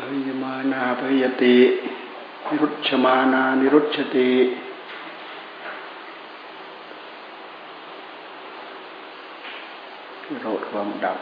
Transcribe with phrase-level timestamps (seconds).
[0.00, 1.56] พยมานาพยติ
[2.48, 4.30] นิรุชมานานิรุชติ
[10.42, 11.18] โรดความดับ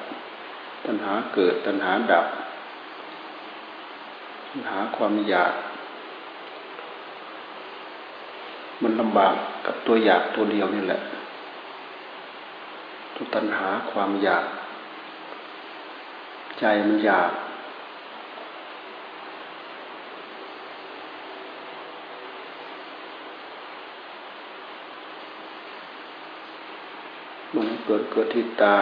[0.84, 2.26] ตัณหาเกิดตัณหาดับ
[4.50, 5.54] ตัณหาความอยาก
[8.82, 9.34] มันลำบาก
[9.66, 11.00] กับตัวอยากตัวเดียวนี่แหละ
[13.14, 14.44] ตัวตัณหาความอยาก
[16.58, 17.30] ใจมันอยาก
[27.90, 28.76] เกิดเกิดที่ตา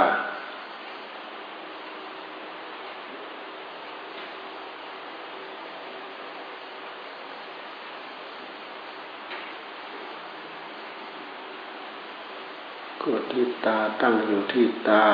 [13.00, 15.04] เกิดที่ตาตั้งอยู่ที่ตา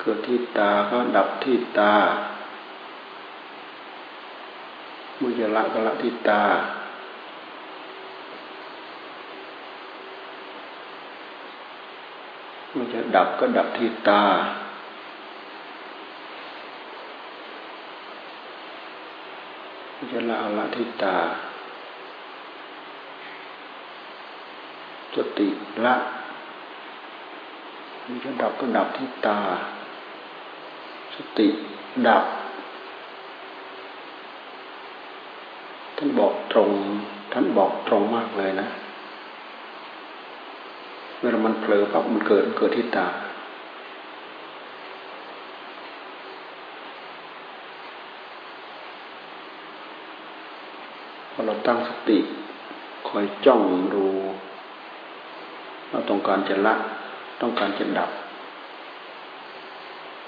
[0.00, 1.92] เกิดที่ตาก็ดับที่ตา
[5.20, 6.42] มุจละก็ละที่ตา
[12.76, 14.22] มันจะดับก็ดับที่ตา
[19.96, 21.16] มันจะละละที่ตา
[25.14, 25.48] สติ
[25.84, 25.94] ละ
[28.04, 29.38] มันจะดับก็ดับที่ตา
[31.14, 31.48] สติ
[32.08, 32.24] ดับ
[35.96, 36.70] ท่านบอกตรง
[37.32, 38.68] ท่านบอกตรงมากเลยนะ
[41.24, 43.06] วลามันเผลอปั๊บมันเกิดเกิดที่ตา
[51.32, 52.18] พอเราตั้งสติ
[53.08, 53.62] คอยจ้อง
[53.94, 54.06] ดู
[55.90, 56.74] เราต้องการจะละ
[57.40, 58.10] ต้องการจะดับ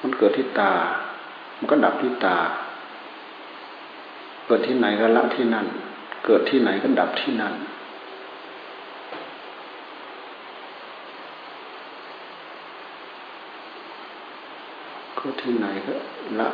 [0.00, 0.72] มันเกิดที่ตา
[1.56, 2.36] มันก็ดับที่ตา
[4.46, 5.66] เกิดที่ไหนก็ละที่นั่น
[6.26, 7.54] เกิดที่ไหนก็ดับที่นั่น
[15.26, 15.94] กิดที่ไหนก็
[16.40, 16.48] ละ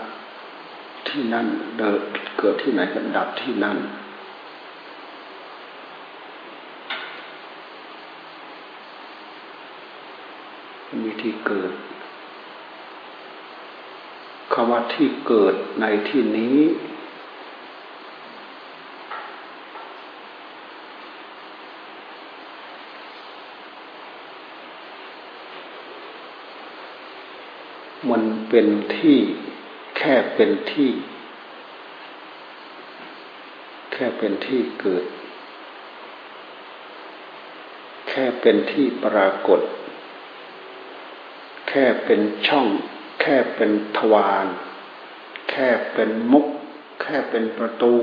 [1.08, 1.46] ที่นั่น
[1.78, 2.00] เดิด
[2.38, 3.78] เกิดที่ไหนก็ดับที่นั่น
[11.02, 11.72] มีที่เกิด
[14.52, 16.56] คำว่าที่เกิดในที่นี้
[28.10, 28.22] มัน
[28.54, 29.18] เป็นที่
[29.98, 30.90] แค่เป็นที่
[33.92, 35.04] แค่เป็นที่เกิด
[38.08, 39.60] แค่เป็นที่ปรากฏ
[41.68, 42.66] แค่เป็นช่อง
[43.20, 44.46] แค่เป็นทวาร
[45.50, 46.46] แค่เป็นมุก
[47.02, 47.94] แค่เป็นประตู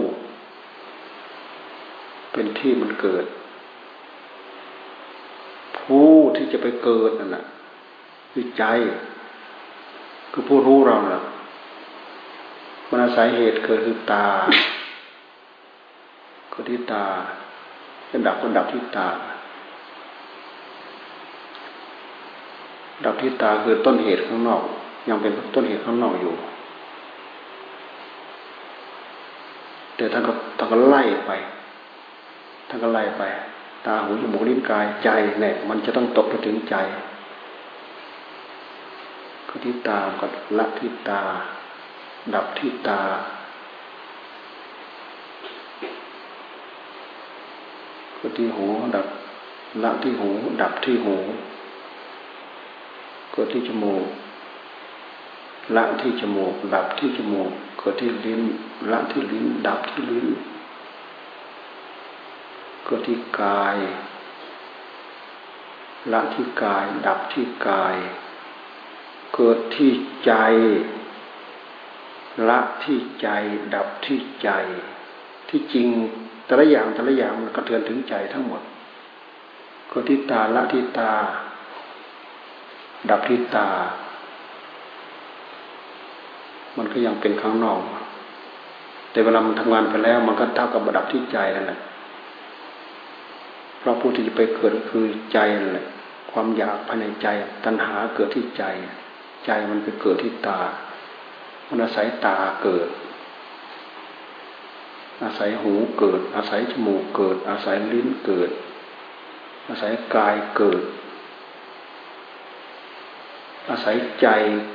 [2.31, 3.25] เป็นที่มันเกิด
[5.79, 7.45] ผู้ที่จะไปเกิดนั่นแหละ
[8.31, 8.65] คือใจ
[10.31, 11.21] คือผู้รู้เราเนะ่ะ
[12.89, 14.25] มันอาศัยเหตุเกิดคือตา
[16.49, 17.03] เกิดที่ตา
[18.09, 19.07] จะดับก็ดับที่ตา
[23.05, 24.61] ดับที่ตาคือต้นเหตุข้างนอก
[25.09, 26.33] ยังเป็นต้นเหตุข้างนอกอยู่
[29.95, 31.31] แต่ท่านก็ท่านก็ไล่ไป
[32.67, 33.23] ท่านก็ไล่ไป
[33.85, 35.09] ตาหูจมูกลิ้นกายใจ
[35.41, 36.75] เนี่ยมันจะต้องตกไปถึงใจ
[39.49, 40.25] ก็ที่ตาก็
[40.57, 41.21] ละที่ตา
[42.33, 43.01] ดับที่ตา
[48.17, 49.07] ก็ที่หูดับ
[49.83, 50.29] ละที่หู
[50.61, 51.17] ดับที่หู
[53.33, 54.05] ก็ที่จมูก
[55.75, 58.41] ละที่จมูก ดับที่จมูกก็ที่ลิ้น
[58.91, 60.27] ละที่ลิ้น ดับที่ลิ้น
[62.87, 63.77] ก็ที่กาย
[66.11, 67.95] ละที่กาย ดับที่กาย
[69.35, 69.91] เกิดที่
[70.25, 70.33] ใจ
[72.49, 73.27] ละที่ใจ
[73.75, 74.49] ดับที่ใจ
[75.49, 75.87] ที่จริง
[76.45, 78.61] แต่ละอย่างแต่ละอย่างมันกระเทือนถึงใจทั้งหมด
[79.89, 81.11] เกิดที่ตาละที่ตา
[83.09, 83.67] ดับที่ตา
[86.77, 87.81] มันก็ยังเป็นข้างนอก
[89.11, 91.79] แต่เวลามันทำงานไปแล้ว มันก็เท่ากับระดับที่ใจนั่นแหละ
[93.79, 95.87] เพราะผู้ที่จะไปเกิดคือใจนั่นแหละ
[96.31, 97.27] ความอยากภายในใจ
[97.65, 98.63] ตัณหาเกิดที่ใจ
[99.49, 100.61] ใจมันไปเกิดที่ตา
[101.67, 102.87] มันอาศัยตาเกิด
[105.23, 108.49] อาศัยหูเกิด อาศัยจมูกเกิด อาศัยลิ้นเกิด
[109.67, 110.81] อาศัยกายเกิด
[113.69, 114.27] อาศัยใจ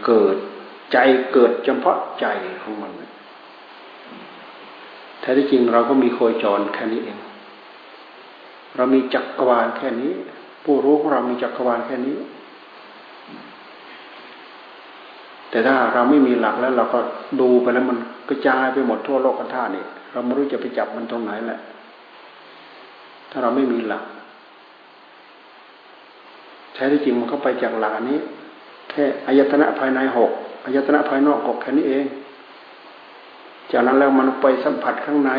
[0.07, 0.37] เกิด
[0.93, 0.99] ใจ
[1.33, 2.27] เกิดเฉพาะใจ
[2.63, 2.93] ของมัน
[5.21, 7.19] แท้ที่จริงเราก็มีโคจรแค่นี้เอง
[8.77, 10.13] เรามีจักรวาลแค่นี้
[10.65, 12.19] ผู้รู้ของเรามีจักรวาลแค่นี้
[15.55, 17.01] แต่ถ้าเราไม่มีหลักแล้ว เราก็
[17.41, 17.99] ดูไปแล้วมัน
[18.29, 21.61] กระจายไปหมดทั่วโลกกันท่านี่เราไม่รู้จะไปจับมันตรงไหนแหละ
[23.31, 24.05] ถ้าเราไม่มีหลัก
[26.75, 28.19] แท้ที่จริงมันก็ไปจากหลักนี้
[28.91, 30.31] แค่อายตนะภายในหก
[30.65, 32.07] อายตนะภายนอกหกแค่นี้เอง
[33.73, 35.33] จากนั้นแล้วมันไปสัมผัสข้างใน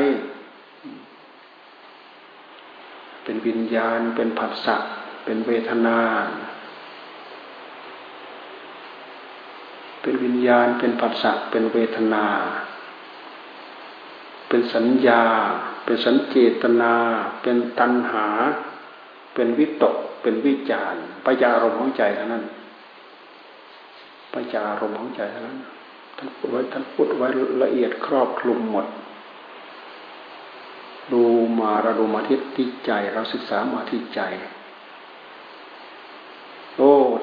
[3.23, 4.75] เป็นวิญญาณ เป็นผัสสะ
[5.23, 5.97] เป็นเวทนา
[10.05, 12.25] เป็นวิญญาณ เป็นผัสสะเป็นเวทนา
[14.47, 15.23] เป็นสัญญา
[15.85, 16.93] เป็นสัญเจตนา
[17.41, 18.27] เป็นตัณหา
[19.33, 22.43] เป็นวิตก เป็นวิจารปัญญารมณ์ของใจเท่านั้น
[24.33, 25.59] ปัญญารมณ์ของใจเท่านั้น
[26.17, 27.27] ท่านพูดไว้ท่านพูดไว้
[27.63, 28.85] ละเอียดครอบคลุมหมด
[31.11, 31.23] ดู
[31.59, 34.21] มาเราดูมาที่ที่ใจเราศึกษามาที่ใจ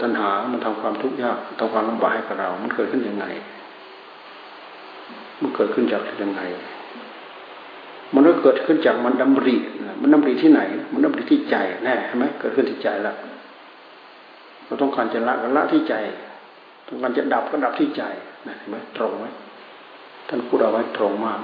[0.02, 3.26] ตัณหา มันทำความทุกข์ยากทำความลำบากให้กับเรา มันเกิดขึ้นยังไง
[5.40, 6.42] มันเกิดขึ้นจากยังไง
[8.14, 9.56] มันก็เกิดขึ้นจากมันดำริ
[10.00, 10.60] มันดำริที่ไหน
[10.92, 13.16] มันดำริที่ใจแน่ใช่ไหมเกิดขึ้นที่ใจแล้ว
[14.66, 15.94] เราต้องการจะละก็ละที่ใจ
[16.86, 18.02] ต้องการจะดับก็ดับที่ใจ
[18.48, 19.26] นะเห็นไหมตรงไหม
[20.28, 21.40] ท่านพูดเอาไว้ตรงมาก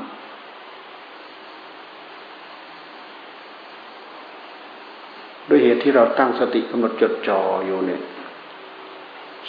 [5.48, 8.00] ด้วยเหตุที่เราตั้งสติกำหนดจดจ่ออยู่เนี่ย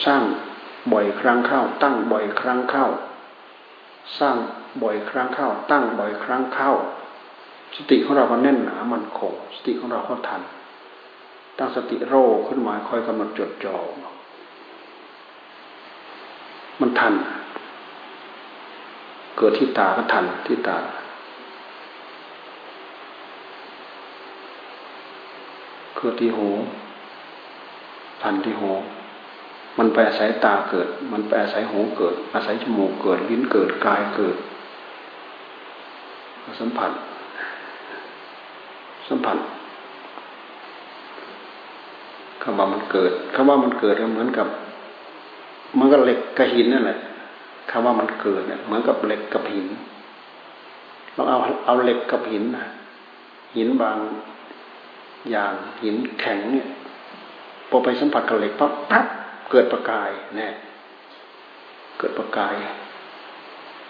[0.05, 0.23] สร้าง
[0.93, 2.85] บ่อยครั้งเข้า ตั้งบ่อยครั้งเข้า
[4.19, 4.35] สร้าง
[4.83, 6.73] บ่อยครั้งเข้า ตั้งบ่อยครั้งเข้า
[7.75, 10.41] สติของเราก็แน่นหนามันคงสติของเราก็ทัน
[11.57, 12.13] ตั้งสติโร
[12.47, 13.77] ขึ้นมาคอยกำหนดจดจ่อ
[16.79, 17.13] มันทัน
[19.37, 20.77] เกิดที่ตาก็ทันที่ตา
[25.97, 26.49] เกิดที่หู
[28.23, 28.71] ทันที่หู
[29.79, 34.37] มันไปอาศัยตาเกิด มันไปอาศัยหูเกิด อาศัยจมูกเกิด ลิ้นเกิด กายเกิด
[36.59, 36.91] สัมผัส
[39.09, 39.37] สัมผัส
[42.41, 44.47] คำว่ามันเกิดคำว่ามันเกิดเหมือนกับ
[45.79, 46.99] มันก็เหล็กกับหินนั่นแหละ
[47.71, 49.67] คำว่ามันเกิดเนี่ยเหมือนกับเหล็กกับหิน
[51.13, 52.65] เราเอาเอาเหล็กกับหินนะ
[53.55, 53.97] หินบาง
[55.31, 55.53] อย่าง
[55.83, 56.67] หินแข็งเนี่ย
[57.69, 59.05] พอไปสัมผัสกับเหล็กปั๊บปั๊บ
[59.51, 60.53] เกิดประกายเนี่ย
[61.97, 62.55] เกิดประกาย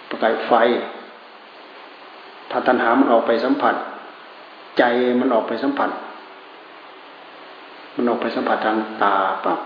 [0.10, 0.52] ประกายไฟ
[2.52, 3.76] ถ้าตัณหามันออกไปสัมผัส
[4.78, 4.84] ใจ
[5.20, 5.92] มันออกไปสัมผัส
[7.96, 9.60] มันออกไปสัมผัสทางตาปั๊บ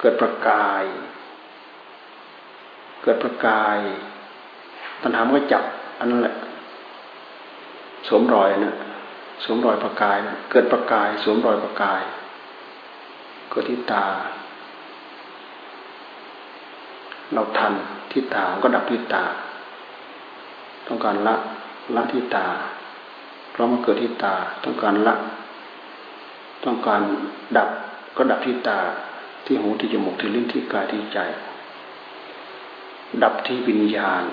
[0.00, 0.84] เกิดประกาย
[3.02, 3.78] เกิดประกาย
[5.02, 5.64] ตัณหามันก็จับ
[5.98, 6.36] อันนั้นแหละ
[8.08, 8.74] สวมรอยนะ
[9.44, 12.02] สวมรอยประกายนะเกิดประกายสวมรอยประกาย
[13.50, 14.06] เกิดที่ตา
[17.34, 17.72] เราทัน
[18.12, 19.24] ที่ตาก็ดับที่ตา
[20.86, 21.34] ต้องการละ
[21.94, 22.46] ละที่ตา
[23.50, 24.34] เพราะมันเกิดที่ตา
[24.64, 25.14] ต้องการละ
[26.64, 27.02] ต้องการ
[27.56, 27.68] ดับ
[28.16, 28.78] ก็ดับที่ตา
[29.44, 31.18] ที่หูที่จมูกที่ลิ้นที่กายที่ใจ
[33.22, 34.24] ดับที่วิญญาณ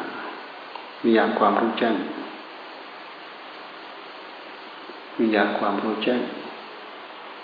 [1.03, 1.95] วิญญาณความรู้แจ้ง
[5.19, 6.21] วิญญาณความรู้แจ้ง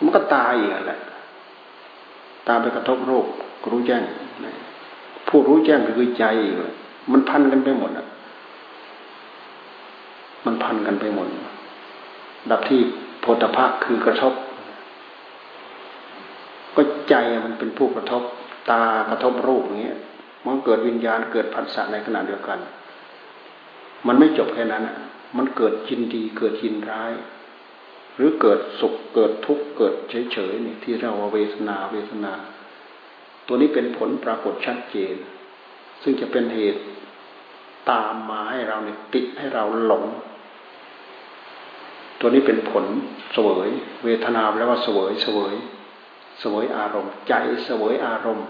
[0.01, 0.99] มันก็ตายอีกแหละ
[2.47, 3.25] ตาไปกระทบโรค
[3.71, 4.03] รู้แจ้ง
[5.37, 6.25] ผู้รู้แจ้งคือใจ
[7.11, 8.07] มันพันกันไปหมดอะ
[10.45, 11.27] มันพันกันไปหมด
[12.49, 12.79] ดับที่
[13.21, 14.33] โพธพะคือกระทบ
[16.75, 17.15] ก็ใจ
[17.45, 18.23] มันเป็นผู้กระทบ
[18.69, 19.99] ตากระทบรูปอย่างเงี้ย
[20.45, 22.59] มันเกิดวิญญาณเกิดผัสสะในขณะเดียวกัน
[24.07, 24.83] มันไม่จบแค่นั้น
[25.37, 27.13] มันเกิดยินดีเกิดยินร้าย
[28.15, 29.93] หรือเกิดสุขเกิดทุกข์เกิด
[30.31, 32.33] เฉยๆนี่ที่เราเวทนาเวทนา
[33.47, 35.15] ตัวนี้เป็นผลปรากฏชัดเจน
[36.03, 36.81] ซึ่งจะเป็นเหตุ
[37.91, 40.05] ตามมาให้เราเนี่ยติดให้เราหลง
[42.19, 42.85] ตัวนี้เป็นผล
[43.33, 43.69] เสวย
[44.03, 45.55] เวทนาแปลว่าเสวยเสวย
[46.39, 47.33] เสวยอารมณ์ ใจ
[47.65, 48.47] เสวยอารมณ์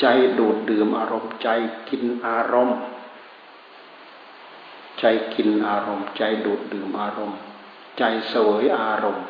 [0.00, 0.06] ใจ
[0.38, 1.48] ดูดดื่มอารมณ์ ใจ
[1.88, 2.78] กินอารมณ์
[4.98, 5.04] ใจ
[5.34, 7.38] กินอารมณ์ ใจดูดดื่มอารมณ์
[7.98, 9.26] ใจเสวยอารมณ์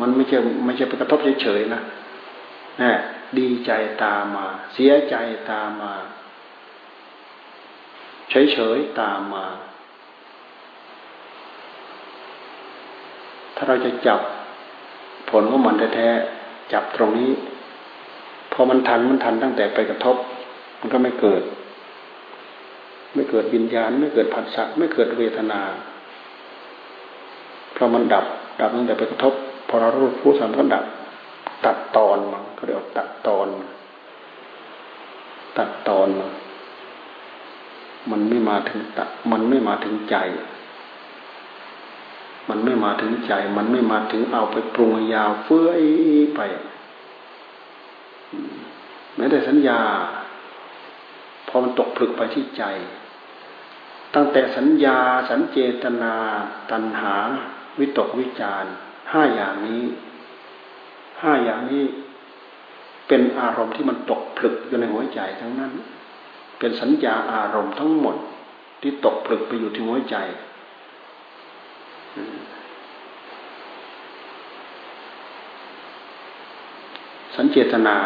[0.00, 1.82] มันไม่ใช่ไม่ใช่ไปกระทบเฉยๆนะ
[2.82, 2.92] นะ
[3.38, 3.72] ดีใจ
[4.04, 5.16] ตามมา เสียใจ
[5.50, 5.94] ตามมา
[8.30, 9.46] เฉยๆตามมา
[13.54, 14.20] ถ้าเราจะจับ
[15.30, 17.30] ผลของมันแท้ๆจับตรงนี้
[18.52, 20.16] พอมันทันมันทันตั้งแต่ไปกระทบ
[20.80, 21.42] มันก็ไม่เกิด
[23.14, 25.60] ไม่เกิดวิญญาณ ไม่เกิดผัสสะไม่เกิดเวทนา
[27.72, 28.24] เพราะมันดับ
[28.60, 29.34] ดับตั้งแต่ไปกระทบ
[29.68, 30.84] พอเรารู้ผู้สัมก็ดับ
[31.64, 33.48] ตัดตอนมัน เรียกตัดตอน
[35.56, 36.08] ตัดตอน
[38.10, 40.16] มันไม่มาถึงตัดมันไม่มาถึงใจ
[42.48, 45.82] มันไม่มาถึงใจ มันไม่มาถึงเอาไปปรุงยาวเฟื้อย
[46.36, 46.40] ไป
[49.16, 49.80] แม้แต่สัญญา
[51.48, 52.64] พอมันตกผลึกไปที่ใจ
[54.14, 54.98] ตั้งแต่สัญญา
[55.30, 56.14] สัญเจตนา
[56.70, 57.14] ตัณหา
[57.78, 58.64] วิตกวิจาร
[59.12, 59.84] ห้าอย่างนี้
[61.22, 61.84] ห้าอย่างนี้
[63.10, 65.72] เป็นอารมณ์ที่มันตกผลึกอยู่ในหัวใจทั้งนั้น
[66.58, 68.16] เป็นสัญญาอารมณ์ทั้งหมด
[68.82, 70.16] ที่ตกผลึกไปอยู่ที่หัวใจ
[77.36, 77.96] สัญเจตนา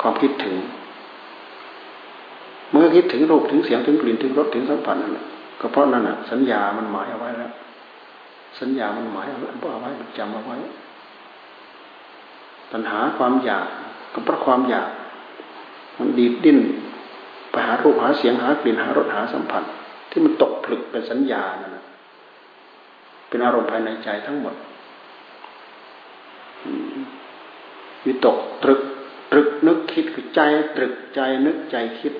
[0.00, 0.56] ความคิดถึง
[2.70, 5.26] เมื่อคิดถึงรูปถึงเสียงถึงกลิ่นถึงรสถึงสัมผัสนั่นแหละ
[5.60, 7.52] ก็เพราะนั่นแหะสัญญามันหมายเอาไว้แล้ว
[8.60, 10.56] สัญญามันหมายเอาไว้มันจำเอาไว้
[12.72, 13.68] ปัญหาความอยาก
[14.14, 14.88] ก็เพราะความอยาก
[15.98, 16.58] มันดีดดิ้น
[17.50, 19.62] ไปหารูปหาเสียงหากลิ่นหารสหาสัมผัส
[20.10, 21.76] ที่มันตกผลึกเป็นสัญญานั่น
[23.28, 24.54] เป็นอารมณ์ภายในใจทั้งหมด
[28.06, 28.80] วิตกตรึก
[29.32, 30.40] ตรึกนึกคิดคือใจ
[30.76, 32.14] ตรึกใจนึกใจคิด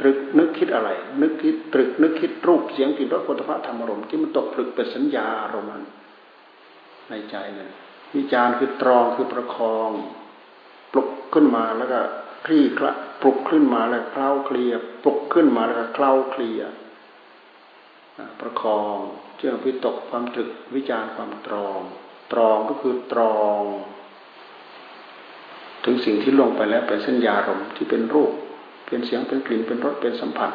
[0.00, 5.70] ตรึกนึกคิดอะไร นึกคิดตรึกนึกคิดรูปเสียงกลิ่นรสผลิภัณฑ์ธรรมอารมณ์ที่มันตกผลึกเป็นสัญญาอารมณ์
[7.10, 7.70] ในใจเนี่ย
[8.16, 9.90] วิจารคือตรองคือประคอง
[10.92, 12.00] ปลุกขึ้นมาแล้วก็
[12.46, 16.60] คลี่คละปลุกขึ้นมาแล้วเคล้าเคลียปลุกขึ้นมาแล้วก็เคล้าเคลีย
[18.40, 18.96] ประคอง
[19.36, 21.80] เชื่อวิตกความตรึกวิจารความตรอง
[22.32, 23.62] ตรองก็คือตรอง
[25.84, 28.32] ถึงสิ่งที่ลงไปแล้วเป็นสัญญารมที่เป็นรูป
[28.86, 30.50] เป็นเสียงเป็นกลิ่นเป็นรสเป็นสัมผัส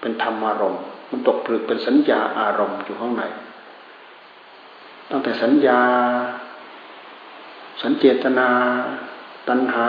[0.00, 3.22] เป็นธรรมารมณ์มันตกผลึกเป็นสัญญาอารมณ์อยู่ข้างใน
[5.10, 5.80] ตั้งแต่สัญญา
[7.82, 8.48] สัญเจตนา
[9.48, 9.86] ตัณหา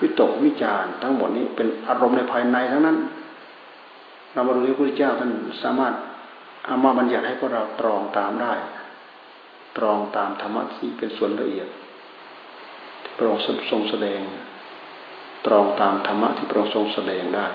[0.00, 2.98] วิตกวิจารทั้งหมดนี้เป็นอารมณ์ในภายในทั้งนั้น
[4.32, 5.32] เรามาดูที่พระพุทธเจ้าท่าน
[5.62, 5.94] สามารถ
[6.66, 8.52] เอามาบัญญัติให้พวกเราตรองตามได้
[9.76, 11.68] ตรองตามธรรมะที่เป็นส่วนละเอียด
[13.02, 14.20] ที่พระองค์ทรงแสดง
[15.46, 17.46] ตรองตามธรรมะที่พระองค์ทรงแสดงได้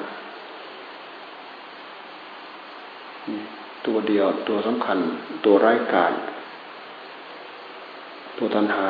[3.85, 4.97] ตัวเดียวตัวสำคัญ
[5.45, 6.13] ตัวไร้กาศ
[8.37, 8.87] ตัวตัณหา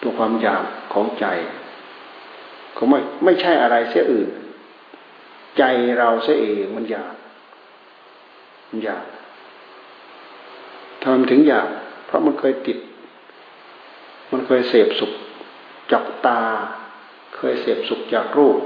[0.00, 1.26] ตัวความอยากของใจ
[2.74, 4.28] เขาไม่ไม่ใช่อะไรเสียอื่น
[5.58, 5.62] ใจ
[5.98, 7.14] เราเสียเองมันอยาก
[8.68, 9.04] มันอยาก
[11.02, 11.68] ทำถึงอยาก
[12.06, 12.78] เพราะมันเคยติด
[14.32, 15.12] มันเคยเสพสุข
[15.92, 16.40] จากตา
[17.36, 18.58] เคยเสพสุขจากรูป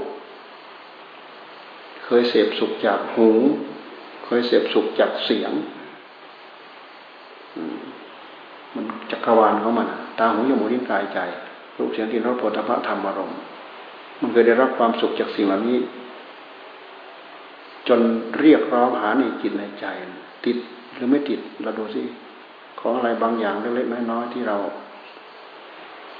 [2.05, 3.29] เคยเสพสุขจากหู
[4.25, 5.51] เคยเสพสุขจากเสียง
[8.75, 9.87] มันจักรวาลของมัน
[10.19, 11.19] ตาหูจมูกลิ้นกายใจ
[11.77, 13.37] รูปเสียงที่รสผลิภัณฑ์ธรรมอารมณ์
[14.21, 15.77] มันเคยได้รับความสุขจากสิ่งเหล่านี้
[17.87, 17.99] จน
[18.39, 19.85] เรียกร้องหาในจิตในใจ
[20.45, 20.57] ติด
[20.93, 22.01] หรือไม่ติดเราดูสิ
[22.79, 24.57] ของอะไรบางอย่างเล็กๆน้อยๆที่เรา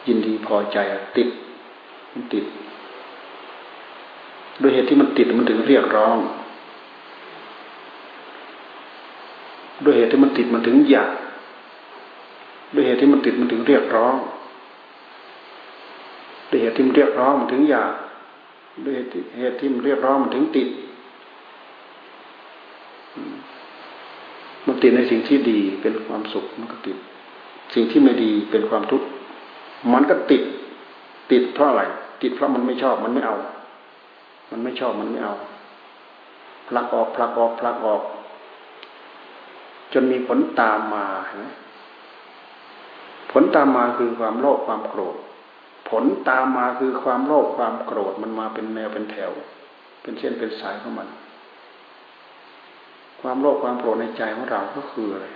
[0.07, 0.77] ยินดีพอใจ
[1.17, 1.29] ติด
[2.13, 2.45] มันติด
[4.61, 6.17] ด้วยเหตุที่มันติดมันถึงเรียกร้อง
[9.83, 11.09] ด้วยเหตุที่มันติดมันถึงอยาก
[12.73, 14.15] ด้วยเหตุที่มันติดมันถึงเรียกร้อง
[16.49, 17.93] ด้วยเหตุที่มันเรียกร้องมันถึงอยาก
[18.85, 20.69] ด้วยเหตุที่มันเรียกร้องมันถึงติด
[24.65, 26.97] มันติดในสิ่งที่ดีเป็นความสุขมันก็ติด
[27.73, 29.07] สิ่งที่ไม่ดีเป็นความทุกข์
[29.93, 30.43] มันก็ติด
[31.31, 31.83] ติดเพราะอะไร
[32.21, 33.35] ติดเพราะมันไม่ชอบมันไม่เอา
[34.51, 35.35] มันไม่ชอบมันไม่เอา
[36.67, 38.01] พลักออกพลักออกพลักออก
[39.93, 41.45] จนมีผลตามมาเห็นไหม
[43.33, 45.15] ผลตามมาคือความโลภความโกรธ
[45.89, 49.31] ผลตามมาคือความโลภความโกรธมันมาเป็นแนวเป็นแถว
[50.01, 51.07] เป็นเส้นเป็นสายของมัน
[53.21, 55.27] ความโลภความโกรธในใจของเราก็คืออะไร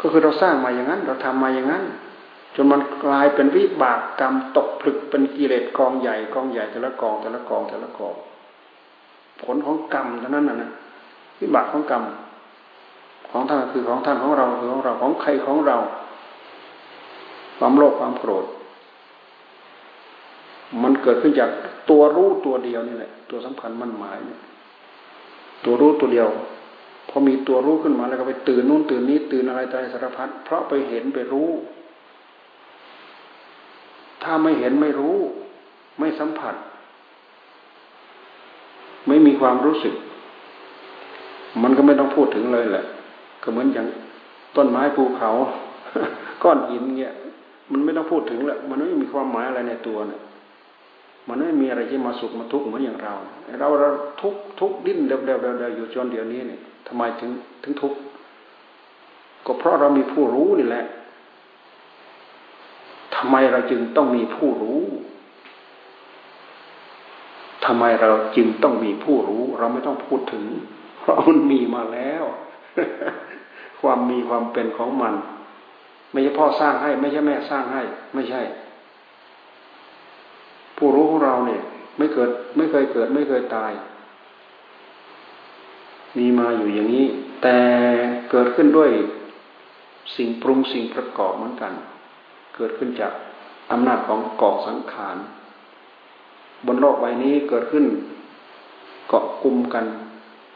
[0.00, 1.84] ก็คือเราสร้างมาอย่างนั้น เราทำมาอย่างนั้น
[2.54, 8.14] จนมันกลายเป็นวิบากกรรมตกผลึกเป็นกิเลสกองใหญ่กองใหญ่แต่ละกองแต่ละกองแต่ละกอง
[9.42, 10.70] ผลของกรรมเท่านั้นนะ
[11.40, 12.02] วิบากของกรรม
[13.30, 15.76] ของท่านคือของท่านของเราคือของเราของใครของเรา
[17.58, 18.44] ความโลภความโกรธ
[20.82, 21.50] มันเกิดขึ้นจาก
[21.90, 24.40] ตัวรู้ตัวเดียวนี่แหละตัวสำคัญมั่นหมายเนี่ย
[25.64, 26.28] ตัวรู้ตัวเดียว
[27.08, 31.50] พอมีตัวรู้ขึ้นมาแล้วก็ไปตื่นนู่นตื่นนี้ตื่นอะไรใจสารพัดเพราะไปเห็นไปรู้
[34.22, 35.16] ถ้าไม่เห็นไม่รู้
[35.98, 36.54] ไม่สัมผัส
[39.06, 39.94] ไม่มีความรู้สึก
[41.62, 42.84] มันก็ไม่ต้องพูดถึงเลยแหละ
[43.42, 43.86] ก็เหมือนอย่าง
[44.56, 45.30] ต้นไม้ภูเขา
[46.42, 47.14] ก้อนหินเงี้ย
[47.72, 50.20] มันไม่ต้องพูดถึงแหละมันไม่มีความหมายอะไรในตัวเนี่ย
[51.28, 53.14] มันไม่มีอะไรที่มาสุขมาทุกข์เหมือนอย่างเรา
[53.60, 53.88] เราเรา
[54.20, 57.30] ทุกทุกดิ้นเดาเดาเดาเดาอยู่จนเดี๋ยวนี้เนี่ยทำไมถึง
[57.62, 57.98] ถึงทุกข์
[59.46, 60.84] ก็เพราะเรามีผู้รู้นี่แหละ
[63.16, 64.82] ทำไมเราจึงต้องมีผู้รู้
[67.64, 70.44] ทำไมเราจึงต้องมีผู้รู้ เราไม่ต้องพูดถึง
[71.00, 72.24] เพราะมันมีมาแล้ว
[73.80, 75.14] ความมีความเป็นของมัน
[76.14, 77.82] ไม่ใช่พ่อสร้างให้ ไม่ใช่แม่สร้างให้
[78.14, 78.42] ไม่ใช่
[80.76, 81.62] ผู้รู้ของเราเนี่ย
[81.98, 83.72] ไม่เกิด ไม่เคยเกิด ไม่เคยตาย
[86.18, 87.06] มีมาอยู่อย่างนี้
[87.42, 87.58] แต่
[88.30, 88.90] เกิดขึ้นด้วย
[90.16, 91.72] สิ่งปรุงสิ่งประกอบเหมือนกัน
[92.56, 93.12] เกิดขึ้นจาก
[93.70, 95.16] อำนาจของกองสังขาร
[96.66, 97.84] บนโลกใบนี้เกิดขึ้น
[99.08, 99.84] เกาะกลุ่มกัน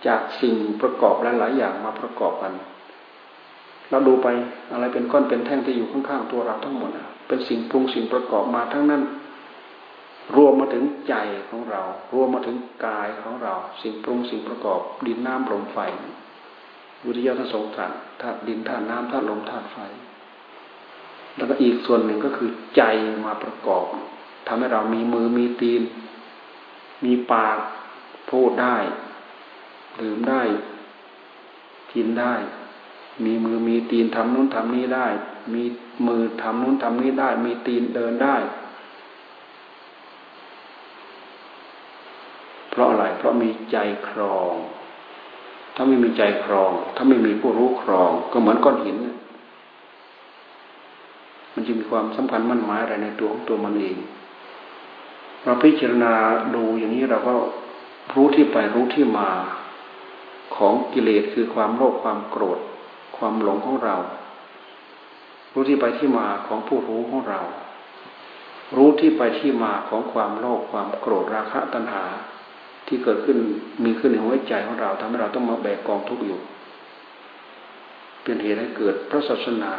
[0.07, 2.53] จากสิ่งประกอบหลายๆอย่างมาประกอบกัน
[3.91, 4.29] เราดูไป
[4.73, 6.91] อะไรเป็นก้อนเป็นแท่งที่อยู่ข้างๆตัวเราทั้งหมด
[7.29, 9.03] เป็นสิ่งปรุงสิ่งประกอบมาทั้งนั้น
[10.37, 11.15] รวมมาถึงใจ
[11.49, 11.83] ของเรา
[12.15, 15.79] รวมมาถึงกายของเรา สิ่งปรุงสิ่งประกอบดินน้ำลมไฟ
[17.07, 19.79] วิทยาทั้งสงธาตุธาตุดินธาตุน้ำธาตุลมธาตุไฟ
[21.37, 22.83] แล้วก็อีกส่วนหนึ่งก็คือใจ
[23.25, 23.85] มาประกอบ
[24.47, 25.83] ทำให้เรามีมือมีตีน
[27.05, 27.59] มีปาก
[28.31, 28.77] พูดได้
[30.01, 30.43] ดื่มได้
[31.93, 32.35] กินได้
[33.25, 35.07] มีมือมีตีนทำนู้นทำนี้ได้
[35.55, 35.63] มี
[36.07, 38.37] มือทำนู้นทำนี้ได้ มีตีนเดินได้
[42.71, 43.77] เพราะอะไร เพราะมีใจ
[44.09, 44.55] ครอง
[45.75, 48.97] ถ้าไม่มีใจครอง ถ้าไม่มีผู้รู้ครอง ก็เหมือนก้อนหิน
[51.53, 53.97] มันจะมีความสำคัญมั่นหมายอะไรในตัวของตัวมันเอง
[55.45, 56.13] เราพิจารณา
[56.55, 57.35] ดูอย่างนี้เราก็
[58.15, 59.31] รู้ที่ไปรู้ที่มา
[60.57, 62.59] ของกิเลสคือความโลภความโกรธ
[63.19, 63.97] ความหลงของเรา
[65.53, 67.41] รู้ที่ไปที่มาของผู้รู้ของเรา
[68.77, 72.05] รู้ที่ไปที่มาของความโลภความโกรธราคะตัณหา
[72.87, 73.39] ที่เกิดขึ้น
[73.85, 76.41] มีขึ้นในหัวใจของเราทำให้เราต้องมาแบกกองทุกข์อยู่
[78.23, 79.75] เป็นเหตุให้เกิดพระศาสนา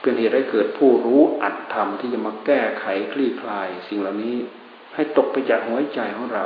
[0.00, 4.36] เป็นเหตุให้เกิดผู้รู้อัตธรรมที่จะมาแก้ไขคลี่คลาย สิ่งเหล่านี้
[4.94, 6.44] ให้ตกไปจากหัวใจของเรา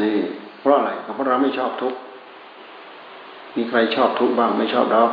[0.00, 0.18] นี่
[0.60, 1.98] เพราะอะไรเพราะเราไม่ชอบทุกข์
[3.56, 5.10] มีใครชอบทุกบ้างไม่ชอบดอก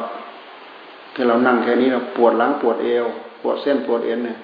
[1.13, 3.06] ที่เรานั่งแค่นี้เราปวดหลังปวดเอว
[3.41, 4.38] ปวดเส้นปวดเอ็นเนี่ย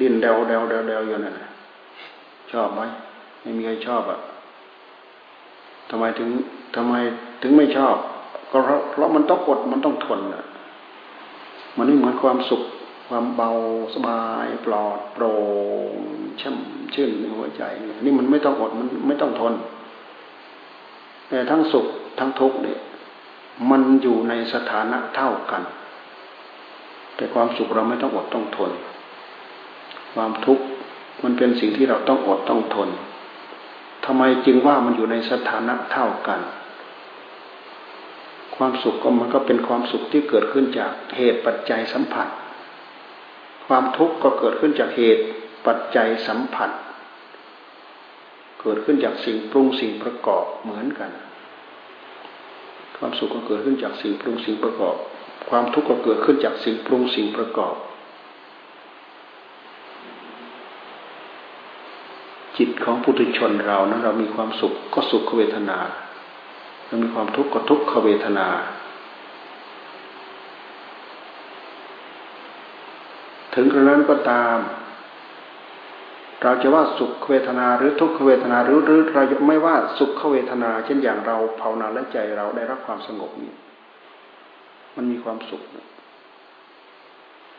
[0.00, 1.34] ดิ้นเดวเดวเดวเดวอยู่นั่น
[2.52, 2.80] ชอบไหม
[3.40, 4.18] ไม่มีใครชอบอะ
[5.90, 6.28] ทำไมถึง
[6.76, 6.94] ทำไม
[7.42, 7.96] ถึงไม่ชอบ
[8.50, 10.44] ก็เพราะเพราะมันต้องอดมันต้องทนอะ
[11.76, 12.62] มันไม่เหมือนความสุข
[13.08, 13.50] ความเบา
[13.94, 15.30] สบายปลอดโปร่
[15.90, 15.92] ง
[16.40, 17.62] ช่ำชื่นในหัวใจ
[18.04, 19.54] นี่มันไม่ต้องอดมันไม่ต้องทน
[21.50, 21.86] ทั้งสุข
[22.18, 22.78] ทั้งทุกข์เนี่ย
[23.70, 25.62] มันอยู่ในสถานะเท่ากัน
[27.16, 28.70] แต่ความสุขเราไม่ต้องอดต้องทน
[30.14, 30.64] ความทุกข์
[31.22, 32.88] มันเป็นสิ่งที่เราต้องอดต้องทน
[34.04, 36.40] ทำไมจึงว่ามันอยู่ในสถานะเท่ากัน
[38.56, 42.28] ความสุขก็มันก็เป็นความสุขที่เกิดขึ้นจากเหตุปัจจัยสัมผัส
[43.66, 45.24] ความทุกข์ก็เกิดขึ้นจากเหตุ
[45.66, 46.70] ปัจจัยสัมผัส
[48.64, 51.10] เกิดขึ้นจากสิ่งปรุงสิ่งประกอบเหมือนกัน
[52.96, 54.96] ความสุขก็เกิดขึ้นจากสิ่งปรุงสิ่งประกอบ
[55.50, 57.74] ความทุกข์ก็เกิดขึ้นจากสิ่งปรุงสิ่งประกอบ
[62.58, 65.78] จิตของปุถุชนเรานะเรามีความสุขก็สุขเวทนา
[66.86, 68.48] เรามีความทุกข์ก็ทุกขเวทนา
[73.54, 74.56] ถึงกระนั้นก็ตาม
[76.44, 83.52] เราจะว่าสุขเวทนาหรือทุกขเวทนาหรือหรือเราไม่ว่าสุขเวทนา เช่นอย่างเราภาวนาและใจเราได้รับความสงบนี้
[84.96, 85.62] มันมีความสุข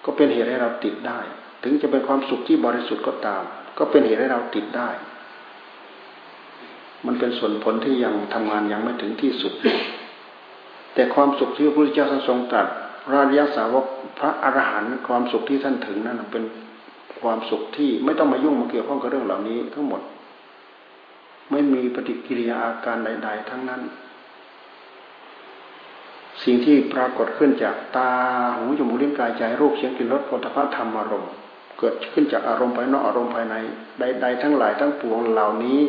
[0.05, 1.19] ก็เป็นเหตุให้เราติดได้
[1.63, 3.43] ถึงจะเป็นความสุขที่บริสุทธิ์ก็ตาม
[3.77, 4.89] ก็เป็นเหตุให้เราติดได้
[7.05, 9.53] มันเป็นส่วนผลที่ยังทำงานยังไม่ถึงที่สุด
[10.93, 12.67] แต่ความสุขที่พระพุทธเจ้าทรงตรัส
[13.13, 13.85] ราชยสาวก
[14.19, 16.43] พระอรหันต์ความสุขที่ท่านถึงนั้นเป็น
[17.21, 20.01] ความสุขที่ไม่ต้องมายุ่งมาเกี่ยวข้องกับเรื่องเหล่านี้ ทั้งหมด
[21.51, 23.81] ไม่มีปฏิกิริยาอาการใด ๆ ทั้งนั้น
[26.43, 28.11] สิ่งที่ปรากฏขึ้นจากตา
[28.55, 31.31] หูจมูกลิ้นกายใจรูปเสียงกลิ่นรสผลิภัณฑ์ธรรมอารมณ์
[31.79, 33.55] เกิดขึ้นจากอารมณ์ภายนอกอารมณ์ภายใน
[33.99, 35.79] ใด ๆ ทั้งหลายทั้งปวงเหล่านี้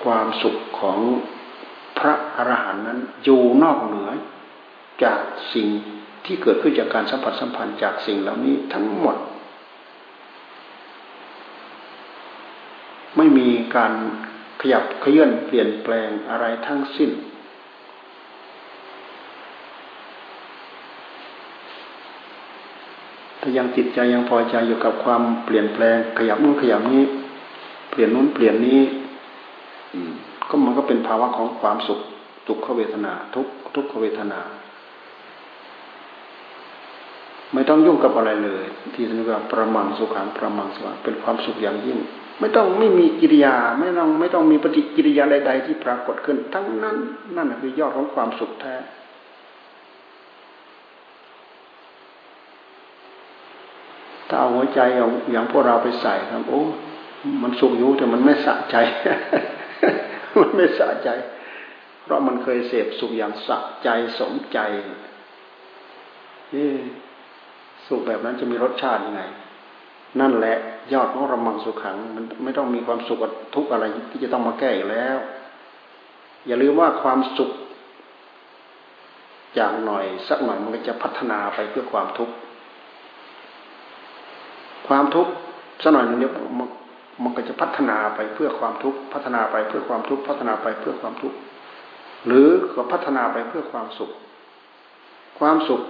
[0.00, 0.98] ความสุขของ
[1.98, 4.10] พระอรหันต์นั้นอยู่นอกเหนือ
[5.02, 5.20] จาก
[5.54, 5.66] สิ่ง
[6.24, 9.16] ที่เกิดขึ้นจากการสัมผัสสัมพันธ์จากสิ่งเหล่านี้ทั้งหมด
[13.16, 13.92] ไม่มีการ
[14.60, 17.10] ขยับขยื่นเปลี่ยนแปลงอะไรทั้งสิ้น
[23.40, 27.02] ถ้ายังจิตใจยังพอใจอยู่กับความเปลี่ยนแปลง ขยับนู้นขยับนี้
[27.90, 28.80] เปลี่ยนนู้นเปลี่ยนนี้
[30.48, 32.00] ก็มันก็เป็นภาวะของความสุข
[32.46, 34.40] ทุกขเวทนา ทุกทุกขเวทนา
[37.54, 38.64] ไม่ต้องยุ่งกับอะไรเลย
[38.94, 41.98] ที่เรียกว่าประมังสุขังประมังสวะเป็นความสุขอย่างยิ่ง
[42.40, 46.96] ไม่ต้องไม่มีกิริยาไม่ต้องไม่ต้องมีปฏิกิริยาใด ๆ ที่ปรากฏขึ้น ทั้งนั้น
[47.36, 48.74] นั่นคือยอดของความสุขแท้
[54.28, 56.62] ถ้าเอาหัวใจอย่างอย่างพวกเราไปใส่ครับโอ้
[57.42, 58.76] มันสุขอยู่แต่มันไม่สะใจ
[60.40, 61.08] มันไม่สะใจ
[62.02, 63.88] เพราะมันเคยเสพสุขอย่างสะใจ
[64.18, 64.58] สมใจ
[66.54, 66.70] นี่
[67.88, 69.22] สุขแบบนั้นจะมีรสชาติยังไง
[70.20, 70.56] นั่นแหละ
[70.92, 73.18] ยอดของระมังสุขขัง มันไม่ต้องมีความสุข
[73.54, 75.18] ทุกอะไรที่จะต้องมาแก้อีกแล้ว
[76.46, 77.50] อย่าลืมว่าความสุข
[79.54, 82.34] อย่างหน่อย สักหน่อยมันก็จะพัฒนาไปเพื่อความทุกข์
[84.88, 85.32] ความทุกข์
[85.82, 86.32] สักหน่อยนึงเดียว
[87.22, 91.36] มันก็จะพัฒนาไปเพื่อความทุกข์พัฒนาไปเพื่อความทุกข์พัฒนาไปเพื่อความทุกข์
[92.26, 94.10] หรือก็พัฒนาไปเพื่อความสุข
[95.38, 95.80] ความสุข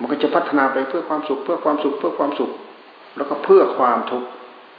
[0.00, 2.50] มันก็จะพัฒนาไปเพื่อความสุข เพื่อความสุขเพื่อความสุข
[3.16, 4.28] แล้วก็เพื่อความทุกข์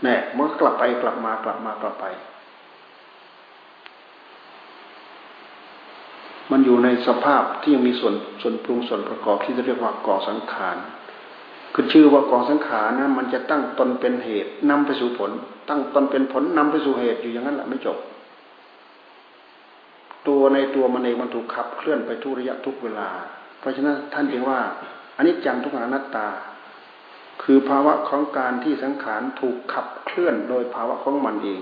[0.04, 2.06] แน่มันก็กลับไปกลับมากลับมากลับไป
[6.52, 10.78] มันอยู่ในสภาพที่ยังมีส่วนส่วนปรุงส่วนประกอบที่จะเรียกว่าก่อสังขาร
[11.74, 15.32] คือชื่อว่ากองสังขารนะมันจะตั้งตนเป็นเหตุนำไปสู่ผล
[15.70, 17.98] ตั้งตนเป็นผลนำไปสู่เหตุอยู่อย่างนั้นแหละไม่จบ
[20.28, 23.10] ตัวในตัวมันเองมันถูกขับเคลื่อนไปทุกระยะทุกเวลา
[23.60, 24.60] เพราะฉะนั้นท่านจึงว่า
[25.20, 26.28] อันนี้จังทุกขังอนัตตา
[27.44, 31.62] คือภาวะของการที่สังขารถูกขับเคลื่อนโดยภาวะของมันเอง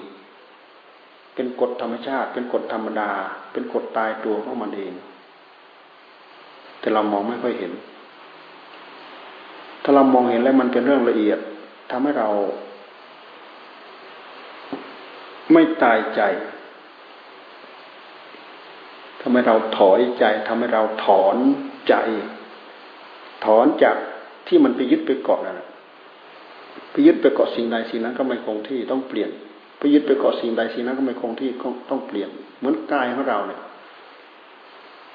[1.35, 3.09] เป็นกฎธรรมชาติ เป็นกฎธรรมดา
[3.51, 4.93] เป็นกฎตายตัวของมันเอง
[6.79, 7.71] แต่เรามองไม่ค่อยเห็น
[9.83, 11.39] ถ้าเรามองเห็นแล้วมันเป็นเรื่องละเอียด
[11.91, 12.29] ทำให้เรา
[15.53, 16.21] ไม่ตายใจ
[19.21, 21.35] ทำให้เราถอยใจทำให้เราถอน
[21.89, 21.95] ใจ
[23.45, 23.95] ถอนจาก
[24.47, 25.67] ที่มันไปยึดไปเกาะนั่นแหละ
[26.91, 29.29] ไปยึดไปเกาะสิ่งใดสิ่งนั้นก็ไม่คงที่ต้องเปลี่ยน
[29.77, 31.49] ไปยึดไปเกาะสิ่งใดสิ่งนั้นก็ไม่คงที่
[31.89, 33.59] ต้องเปลี่ยน เหมือนกายของเราเนี่ย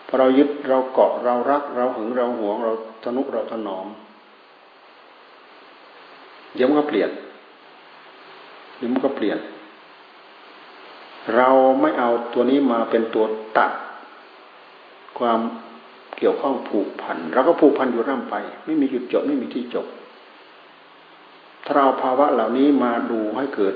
[0.06, 2.72] พอเรายึดเราเกาะเรารัก เราหึงเราหวง เรา
[3.04, 3.86] ทนุเราถนอม
[6.54, 7.10] เดี๋ยวมันก็เปลี่ยน
[8.76, 9.38] เดี๋ยวมันก็เปลี่ยน
[11.36, 11.48] เรา
[11.80, 13.24] ไม่เอาตัวนี้มาเป็นตัว
[13.56, 13.70] ตัด
[15.18, 15.40] ความ
[16.22, 19.86] กี่ยวข้องผูกพันเราก็ผูกพันอยู่ร่ำไป ไม่มีหยุดจบไม่มีที่จบ
[21.64, 23.74] ถ้าเราภาวะเหล่านี้มาดูให้เกิด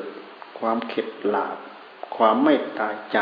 [0.58, 1.56] ความเข็ดหลาบ
[2.16, 3.18] ความไม่ตายใจ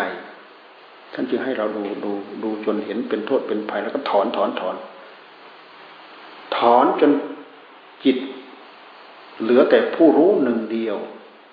[1.12, 4.76] ท่านจึงให้เราดูดูดูจนเห็นเป็นโทษเป็นภัยแล้วก็ถอนถอนถอน
[6.56, 7.12] ถอนจน
[8.04, 8.16] จิต
[9.40, 10.96] เหลือแต่ผู้รู้หนึ่งเดียว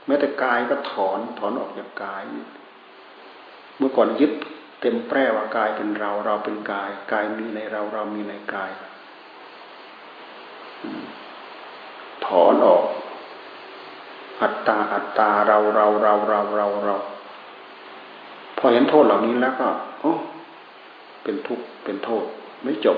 [0.08, 2.22] แม้แต่กายก็ถอนถอนออกจากกาย
[3.78, 4.32] เมื่อก่อนยึด
[4.82, 8.72] เต็มแปร่ว่ากายเป็นเรา เราเป็นกาย กายมีในเราเรามีในกาย
[12.26, 12.84] ถอนออก
[14.42, 16.96] อัตตาอัตตาเราเราเราเราเราเรา
[18.58, 19.68] พอเห็นโทษเหล่านี้แล้วก็
[20.02, 20.14] โอ้
[21.24, 22.26] เป็นทุกข์เป็นโทษ
[22.64, 22.98] ไม่จบ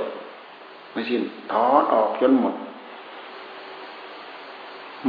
[0.92, 2.54] ไม่สิ้นถอนออกจนหมด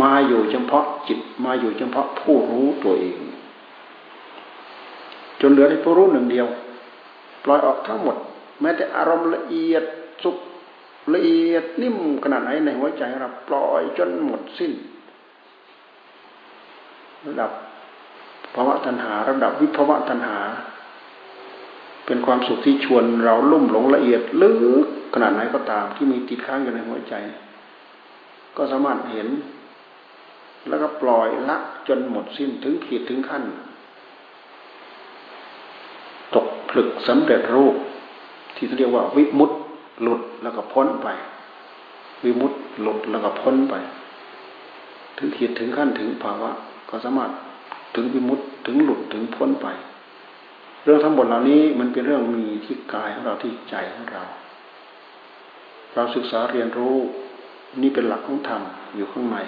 [0.03, 3.19] มาอยู่เฉพาะจิตมาอยู่เฉพาะผู้รู้ตัวเอง
[5.41, 6.47] จนเหลือในผู้รู้หนึ่งเดียว
[7.45, 8.17] ปล่อยออกทั้งหมด
[8.61, 9.85] แม้แต่อารมณ์ละเอียด
[10.25, 10.37] สุข
[11.15, 14.73] ละเอียดนิ่มขนาดไหนในหัวใจเราปล่อยจนหมดสิ้น
[17.27, 17.51] ระดับ
[18.55, 20.39] ภาวะตัณหา ระดับวิภาวะตัณหา
[22.07, 24.51] เป็นความสุขที่ชวนเราลุ่มหลงละเอียดลึ
[24.85, 27.15] กขนาดไหนก็ตาม ที่มีติดค้างอยู่ในหัวใจ
[28.57, 29.29] ก็สามารถเห็น
[30.69, 31.57] แล้วก็ปล่อยละ
[31.89, 33.43] จนหมดสิ้นถึงขีดถึงขั้น
[36.37, 37.75] ตกผลึกสำเร็จรูป
[38.57, 39.59] ที่เรียกว่าวิมุตต์
[40.03, 41.09] หลุดแล้วก็พ้นไป
[42.25, 43.75] วิมุตต์หลุดแล้วก็พ้นไป
[45.17, 46.51] ถึงขีดถึงขั้นถึงภาวะ
[46.89, 47.31] ก็สามารถ
[47.95, 49.67] ถึงวิมุตต์ถึงหลุดถึงพ้นไป
[50.83, 54.23] เรื่องทั้งหมดเหล่านี้มันเป็นเรื่องมีที่กายของเราที่ใจของเรา
[55.95, 56.97] เราศึกษาเรียนรู้
[57.83, 58.63] นี่เป็นหลักของธรรม
[58.97, 59.39] อยู่ข้างใน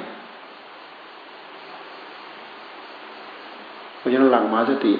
[3.97, 4.93] เพราะฉะนั้นหลังมาสติ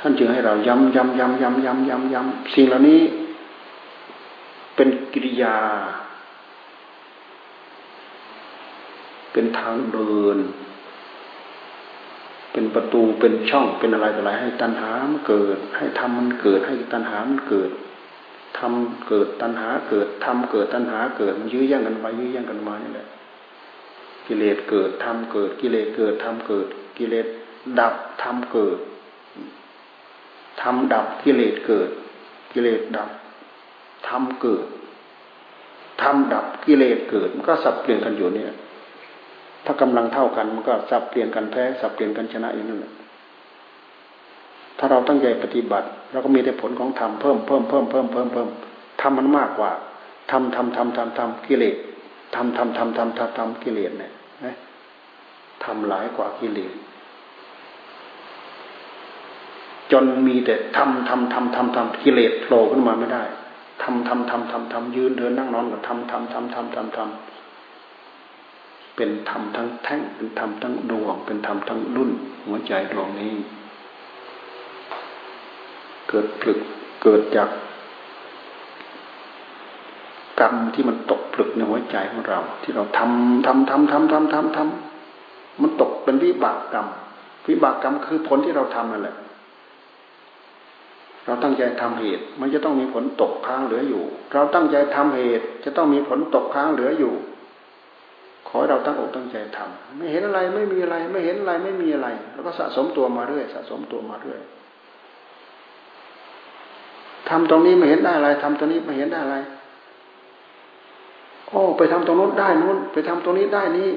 [0.00, 3.02] ท่านจึงให้เราย้ำย้ำย้ำย้ำย้ำย้ำย้ำสิ่งเหล่านี้
[4.76, 5.56] เป็นกิริยา
[9.32, 10.38] เป็นทางเดิน
[12.52, 17.70] เป็นประตูเป็นช่องเป็นอะไรต่ออะไรให้ตัณหามันเกิด ให้ทำมันเกิด ให้ตัณหามันเกิด
[18.58, 23.08] ทำเกิดตัณหาเกิดทำเกิดตัณหาเกิดมันยื้อแย่งกันไปยื้อแย่งกันมานี่แหละ
[24.26, 26.66] กิเลสเกิดทำเกิด กิเลสเกิดทำเกิด
[26.98, 27.26] กิเลส
[27.78, 28.78] ดับทำเกิด
[30.62, 31.88] ทำดับกิเลสเกิด
[32.52, 33.10] กิเลสดับ
[34.08, 34.66] ทำเกิด
[36.02, 38.54] ทำดับกิเลสเกิด มันก็สับเปลี่ยนกันอยู่เนี่ย
[39.64, 42.92] ถ้ากำลังเท่ากันมันก็สับเปลี่ยนกันแพ้สับเปลี่ยนกันชนะอย่างนั้นแหละ
[44.78, 48.48] ถ้าเราตั้งใจปฏิบัติเราก็มีแต่ผลของธรรมเพิ่มเพิ่มเพิ่มเพิ่มเพิ่มเพิ่ม
[49.00, 49.70] ทำมันมากกว่า
[50.30, 51.76] ทำทำทำทำทำกิเลส
[52.34, 54.12] ทำทำทำทำทำทำกิเลสเนี่ย
[55.64, 56.72] ทำหลายกว่ากิเลส
[59.92, 63.22] จนมีแต่ทำทำทำทำทำกิเลสโผล่ขึ้นมาไม่ได้
[63.82, 72.10] ทำทำทำทำทำยืนเดินนั่งนอนก็ทำทำทำทำทำทำเป็นธรรมทั้งแท่งเป็นธรรมทั้งดวง เป็นธรรมทั้งรุ่น
[72.46, 73.34] หัวใจดวงนี้
[76.08, 76.58] เกิดผลึก
[77.02, 77.48] เกิดจาก
[80.40, 86.86] กรรมที่มันตกผลึกในหัวใจของเรา ที่เราทำทำทำทำทำทำทำมันตกเป็นวิบากกรรม
[87.48, 89.16] วิบากกรรมคือผลที่เราทำนั่นแหละ
[91.28, 97.14] เราตั้งใจทำเหตุ มันจะต้องมีผลตกค้างเหลืออยู่ เราตั้งใจทำเหตุ จะต้องมีผลตกค้างเหลืออยู่
[98.48, 104.40] ขอให้เราตั้งอกตั้งใจทำไม่เห็นอะไรไม่มีอะไร ไม่เห็นอะไรไม่มีอะไร แล้วก็สะสมตัวมาเรื่อยสะสมตัวมาเรื่อย
[107.28, 109.36] ทำตรงนี้ไม่เห็นได้อะไรทำตรงนี้ไม่เห็นได้อะไร
[111.48, 113.88] โอ้ไปทำตรงนู้นได้นู้น ไปทำตรงนี้ได้นี้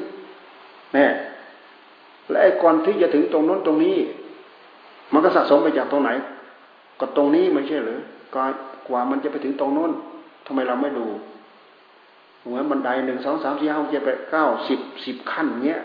[0.93, 1.07] แน่
[2.29, 3.97] และไอ้ก่อนที่จะถึงตรงนู้นตรงนี้
[5.13, 6.11] มันก็สะสมไปจากตรงไหน
[7.01, 7.99] ก็ตรงนี้ไม่ใช่หรือ
[8.35, 8.43] ก่
[8.87, 9.91] กว่ามันจะไปถึงตรงโน้น
[10.45, 11.07] ทำไมเราไม่ดู
[12.45, 15.81] เหมือนบันไดหนึ่งสองสามสี่ห้าหกเจ็ดแปดเก้าสิบสิบขั้นเงี้ย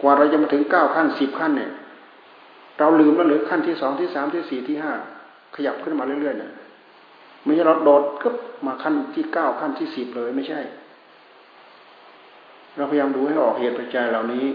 [0.00, 1.72] กว่าเราจะมาถึงเก้าขั้นสิบขั้นเนี่ย
[2.78, 4.92] เราลืมแล้วหรือขั้นที่สองที่สามที่สี่ที่ห้า
[5.54, 6.52] ขยับขึ้นมาเรื่อยๆเนี่ย
[7.44, 8.28] ไม่ใช่เราโดดก็
[8.66, 10.60] มาขั้นที่เก้าขั้นที่สิบเลยไม่ใช่
[12.76, 14.46] เราพยายามดูให้ออกเหตุปัจจัยเหล่านี้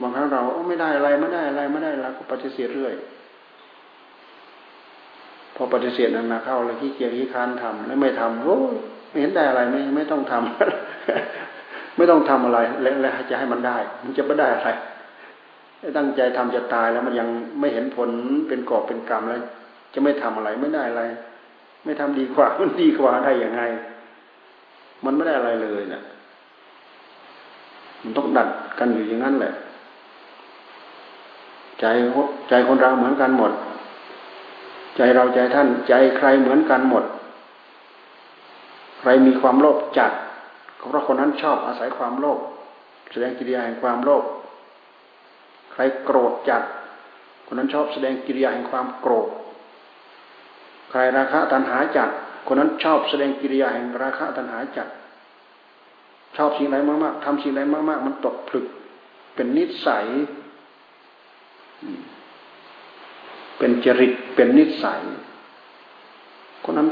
[0.00, 2.94] บางครั้งเราไม่ได้อะไรไม่ได้อะไรไม่ได้แล้วก็ปฏิเสธเรื่อย
[5.54, 8.58] พอปฏิเสธนั้นนะเข้าแล้วขี้เกียจขี้คานทำแล้วไม่ทำโอ้
[9.10, 14.68] ไม่เห็นได้อะไรไม่ไม่ต้องทำไม่ต้องทำอะไร แล้วจะให้มันได้ มันจะไม่ได้อะไร
[15.96, 17.28] ตั้งใจทำจะตายแล้วมันยัง
[17.60, 18.10] ไม่เห็นผล
[18.48, 19.40] เป็นกอบเป็นกรรมแล้ว
[19.94, 21.02] จะไม่ทำอะไรไม่ได้อะไร
[21.84, 23.62] ไม่ทำดีกว่ามันดีกว่าได้ยังไง
[25.04, 26.02] มันไม่ได้อะไรเลยเนะ่ะ
[28.02, 29.52] มันต้องดัดกันอยู่อย่างนั้นแหละ
[31.80, 31.84] ใจ
[32.48, 33.52] ใจคนเราเหมือนกันหมด
[34.96, 37.04] ใจเราใจท่านใจใครเหมือนกันหมด
[39.00, 40.12] ใครมีความโลภจัด
[40.88, 42.38] เพราะคนนั้นชอบอาศัยความโลภ
[43.12, 44.24] แสดงกิริยาแห่งความโลภ
[45.72, 46.62] ใครโกรธจัด
[47.46, 49.28] คนนั้นชอบแสดงกิริยาแห่งความโกรธ
[50.90, 52.10] ใครราคะตัณหาจัด
[52.46, 54.88] คนนั้นชอบแสดงกิริยาแห่งราคะตัณหาจัด
[56.36, 58.66] ชอบสิ่งใดมากๆทำสิ่งใดมากๆ มันตกผลึก
[59.34, 60.06] เป็นนิสัย
[63.58, 65.00] เป็นจริตเป็นนิสัย
[66.64, 66.88] คนนั้น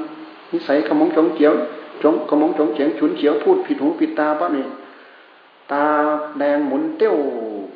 [0.52, 1.54] นิสัยขมงจงเจียว
[2.02, 4.66] จงขมงจงเฉียงฉุนเฉียวพูดผิดหูผิดตาปะนี่
[5.72, 5.84] ตา
[6.38, 7.16] แดงหมุนเตี้ยว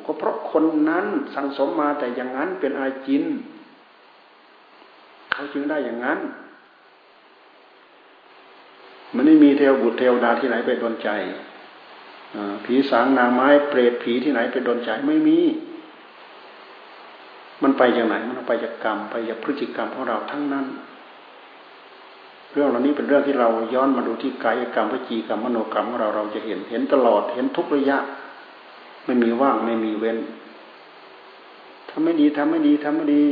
[0.05, 3.23] ก็เพราะคนนั้นสั่งสมมาแต่อย่างนั้นเป็นอาจิน
[5.31, 6.19] เขาจึงได้อย่างนั้น
[9.15, 11.09] มันไม่มีเทวบุตรเทวดาที่ไหนไปโดนใจ
[12.65, 15.39] ผีสางนางไม้เปรตผีที่ไหนไปโดนใจไม่มี
[17.63, 20.65] มันไปจากไหน มันไปจากกรรม ไปจากพฤติกรรมของเราทั้งนั้น
[22.51, 27.97] เรื่องเหล่านี้เป็นเรื่องที่เราย้อนมาดูที่กายกรรมวิจีกรรมมโนกรรมของเราเราจะเห็นเห็นตลอดเห็นทุกระยะ
[29.05, 30.17] ไม่มีว่างไม่มีเว้น
[31.89, 33.25] ทำไม่ดีทำไม่ดีทำไม่ดี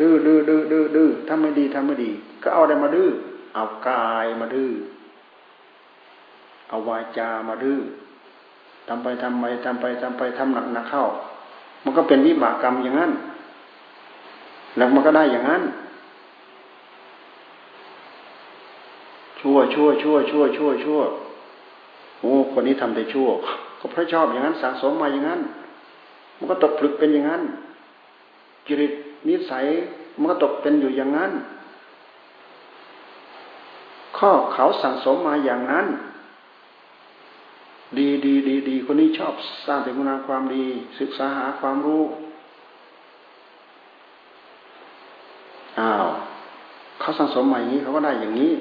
[0.00, 2.10] ดื้อดื้อดื้อดื้อดื้อทำไม่ดีทำไม่ดี
[2.42, 3.10] ก็เอาอะไรมาดื้อ
[3.54, 4.70] เอากายมาดื้อ
[6.68, 7.78] เอาวาจามาดื้อ
[8.88, 11.04] ทำไปทำไปทำไปทำไปทำหนักหนักเข้า
[11.84, 13.12] มันก็เป็นวิบากกรรมอย่างนั้น
[14.76, 15.62] แล้วมันก็ได้อย่างนั้น
[19.40, 21.00] ชั่วชั่วชั่วชั่วชั่วชั่ว
[22.20, 23.28] โอ้คนนี้ทำแต่ชั่ว
[23.80, 25.40] ก็เพราะชอบอย่างนั้นสะสมมาอย่างนั้น
[26.36, 27.42] มันก็ตกผลึกเป็นอย่างนั้น
[28.66, 28.92] จริต
[29.28, 29.64] นิสัย
[30.18, 31.32] มันก็ตกเป็นอยู่อย่างนั้น
[34.18, 35.86] ข้อเขาสั่งสมมาอย่างนั้น
[37.98, 39.34] ดีดีดีดีคนนี้ชอบ
[39.66, 40.64] สร้างแต่คุณงามความดี
[41.00, 42.02] ศึกษาหาความรู้
[45.80, 46.08] อ้าว
[47.00, 48.52] เขาสังสมมาอย่างนี้เขาก็ได้อย่างนี้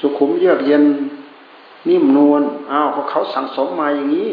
[0.00, 0.84] สุขุมเยือกเย็น
[1.88, 4.30] นิ่มนวลอ้าวเขาสังสมมาอย่างนี้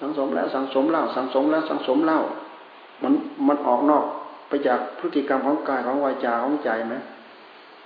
[0.00, 2.20] สังสมแล้วสังสมเล่าสังสมแล้วสังสมเล่า
[3.02, 3.12] มัน
[3.48, 4.04] มันออกนอก
[4.48, 6.94] ไปจากพฤติกรรมของกายของวาจาของใจไหม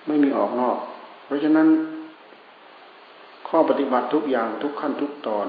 [0.07, 0.77] ไม่มีออกนอก
[1.24, 1.68] เพราะฉะนั้น
[3.48, 5.46] ข้อปฏิบัติทุกอย่างทุกขั้นทุกตอน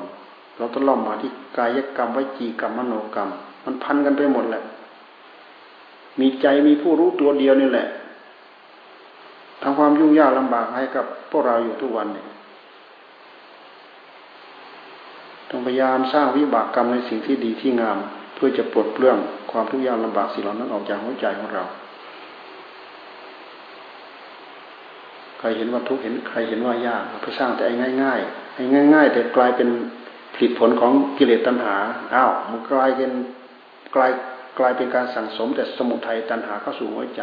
[0.58, 3.30] เราต้องล่อมมาที่กายกรรมวิจีกรรมมโนกรรม
[3.64, 4.64] มันพันกันไปหมดแหละ
[6.20, 7.88] มีใจมีผู้รู้ตัวเดียวนี่แหละ
[9.62, 12.28] ทำความยุ่งยากลำบากให้กับพวกเราอยู่ทุกวันเนี่ย
[15.50, 17.98] ต้องพยายามสร้างวิบากกรรมในสิ่งที่ดีที่งาม
[18.36, 19.18] เพื่อจะปลดเปลื้อง
[19.52, 21.64] ความทุกข์ยากลำบากสิ่งเหล่านั้นออกจากหัวใจของเรา
[25.40, 27.74] ใครเห็นว่าทุกข์เห็นใครเห็นว่ายากไปสร้างแต่ไอ้
[28.04, 29.70] ง่ายๆไอ้ง่าย ๆ แต่กลายเป็น
[30.36, 31.76] ผลผลของกิเลสตัณหา
[32.14, 33.12] อ้าวมันกลายเป็น
[33.96, 34.12] กลาย
[34.60, 37.22] กลายเป็นการสั่งสมแต่สมุทัยตัณหาเข้าสู่หัวใจ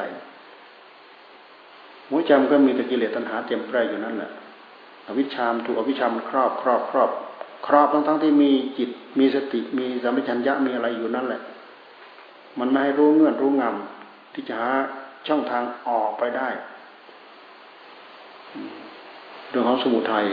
[2.11, 4.31] หัวใจมันก็มีแต่กิเลสตัณหาเต็มแปร่อยู่นั่นแหละ
[5.07, 7.11] อวิชชามถูกอวิชชามครอบครอบครอบ
[7.67, 11.41] ครอบทั้งทั้งที่มีจิตมีสติมีสัมปชัญญะมีอะไรอยู่นั่นแหละ
[12.59, 14.71] มันไม่ให้รู้เงื่อนรู้งำที่จะหา
[15.29, 16.49] ช่องทางออกไปได้
[19.49, 20.25] เรื่องของสมุทัย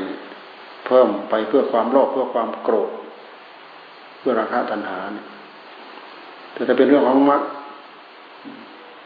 [0.85, 2.89] เพิ่มไปเพื่อความโลภเพื่อความโกรธ
[4.19, 5.25] เพื่อราคะตัณหาเนี่ย
[6.59, 7.41] แต่ถ้าเป็นเรื่องของมรรค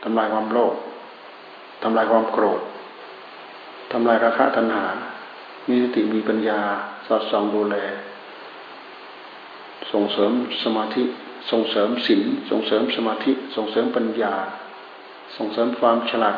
[0.03, 0.73] ทำลายความโลภ
[1.83, 2.61] ทำลายความโกรธ
[3.91, 4.85] ทำลายราคะตัณหา
[5.69, 6.59] มีสติมีปัญญา
[7.07, 7.75] สอดส่องดูแล
[9.91, 10.31] ส่งเสริม
[10.63, 11.03] สมาธิ
[11.51, 14.33] ส่งเสริมศีล ส่งเสริมสมาธิ ส่งเสริมปัญญา
[15.37, 16.37] ส่งเสริมความฉลาด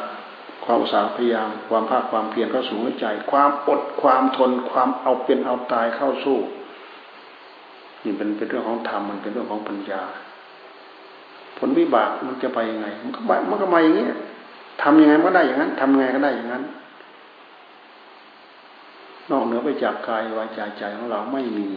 [0.66, 6.38] ความอุตสาหพยายาม ความภาคความเพียรเข้าสู่หัวใจ ความอด ความทน ความเอาเป็นเอาตายเข้าสู้
[8.04, 10.04] นี่เป็นเป็นเรื่องของธรรม มันเป็นเรื่องของปัญญา
[11.58, 14.06] ผลวิบากมันจะไปยังไง มันก็มันก็มาอย่างนี้
[14.82, 16.64] ทำยังไงก็ได้อย่างนั้นทำยังไงก็ได้อย่างนั้น
[19.32, 21.70] นอกเหนือไปจากกายวาจาใจของเราไม่มี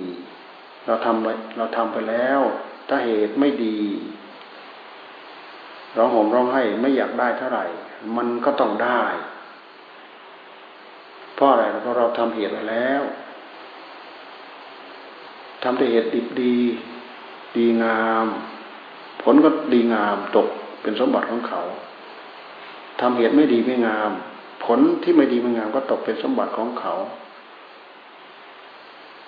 [0.87, 2.41] เราทำไปเราทำไปแล้ว
[2.89, 3.79] ถ้าเหตุไม่ดี
[5.97, 7.65] ร้องห่มร้องไห้ไม่อยากได้เท่าไหร่
[8.17, 9.03] มันก็ต้องได้
[11.35, 13.03] เพราะอะไรเพราะเราทำเหตุไปแล้ว
[15.63, 16.57] ทำแต่เหตุดีดี
[17.57, 18.27] ดีงาม
[19.33, 20.49] ลก็ดีงามตก
[20.83, 21.63] เป็นสมบัติของเขา
[23.01, 24.11] ทำเหตุไม่ดีไม่งาม
[24.65, 26.95] ผลที่ไม่ดีไม่งามก็ตกเป็นสมบัติของเขา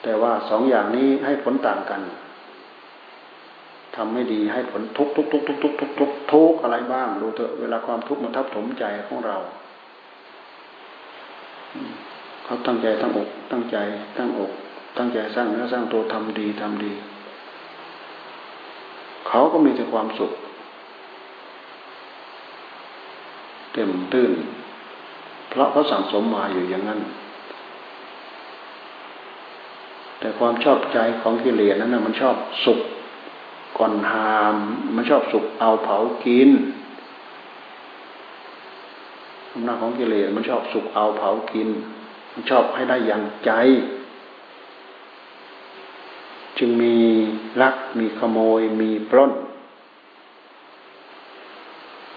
[0.03, 2.03] แต่ว่าสองอย่างนี้ให้ผลต่างกัน
[3.97, 9.37] ทำไม่ดีให้ผลทุกทุกทุกทุกทุกทุกทุกทุกอะไรบ้างดูเถอะเวลาความทุกข์มันทับถมใจของเรา
[12.45, 13.77] เขาตั้งใจตั้งอก ตั้งใจ
[14.19, 14.53] ตั้งอก
[14.99, 16.93] ตั้งใจสร้างเนื้อสร้างตัวทำดีทำดี
[19.31, 20.33] เขาก็มีแต่ความสุข
[23.73, 24.33] เต็มตื้น
[25.51, 27.01] เพราะเขาสั่งสมมาอยู่อย่างนั้น
[30.19, 32.81] แต่ความชอบใจของกิเลสนั้นนะมันชอบสุก
[33.79, 34.57] ก่อนหาม
[34.97, 36.51] มันชอบสุกเอาเผากิน
[39.53, 41.69] อำนาจของกิเลสมันชอบสุกเอาเผากิน
[42.33, 43.51] มันชอบให้ได้อย่างใจ
[46.59, 46.97] จึงมี
[47.63, 49.33] ลัก มีขโมย มีปล้น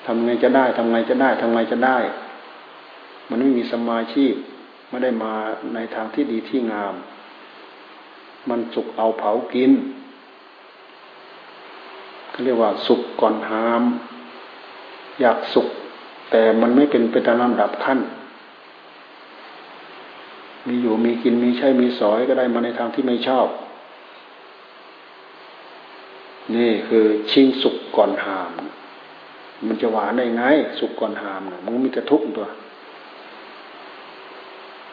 [0.06, 1.98] ทำไงจะได้ทำไงจะได้ทำไงจะได้
[3.30, 4.34] มันไม่มีสมาชีพ
[4.90, 5.34] ไม่ได้มา
[5.74, 6.94] ในทางที่ดีที่งาม
[8.50, 9.72] มันสุกเอาเผากิน
[12.30, 13.84] เขาเรียกว่าสุกก่อนหาม
[15.22, 15.68] อยากสุก
[16.32, 18.00] แต่มันไม่เป็นไปตามลำดับขั้น
[20.68, 23.48] มีอยู่มีกินมีใช้มีสอยก็ได้มาในทางที่ไม่ชอบ
[26.56, 28.52] นี่คือชิงสุกก่อนหาม
[29.68, 30.44] มันจะหวานได้ไง
[30.80, 32.48] สุกก่อนหามมันมีแต่ทุกข์ตัว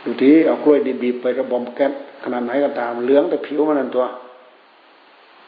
[0.05, 1.93] ดูทีเอากล้วยดีๆไประบอมแก๊ส
[2.23, 4.05] ขนาดไหนก็ตามเหลืองแต่ผิวมันนั่นตัว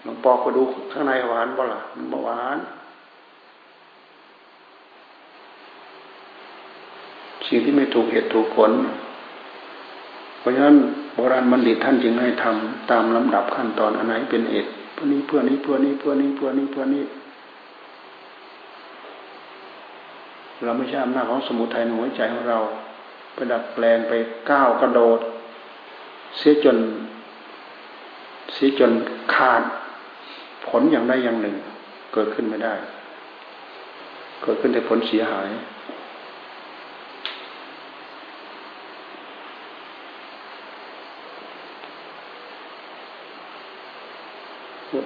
[0.06, 2.58] ลองปอกไปดูข้างในหวานบ่ล่ะมันหวาน
[7.46, 8.72] สิ่งที่ไม่ถูกเหตุถูกผล
[10.38, 10.76] เพราะฉะนั้น
[11.14, 14.70] โบราณบัณฑิตท่านจึงให้ทำตามลำดับขั้นตอนอันไหนเป็นเหตุ
[15.02, 17.04] พื่อนี้เพื่อนี้เพื่อนี้เพื่อนี้เพื่อนี้เพื่อนี้
[20.62, 22.58] เราไม่ใช่อำนาจของสมุทัยในหัวใจของเรา
[23.34, 24.12] ไปดัดแปลงไป
[24.50, 25.20] ก้าวกระโดด
[26.38, 26.76] เสียจน
[28.52, 28.92] เสียจน
[29.34, 29.62] ขาด
[30.66, 31.56] ผลอย่างใดอย่างหนึ่ง
[32.14, 32.74] เกิดขึ้นไม่ได้
[34.42, 35.48] เกิดขึ้นแต่ผลเสียหาย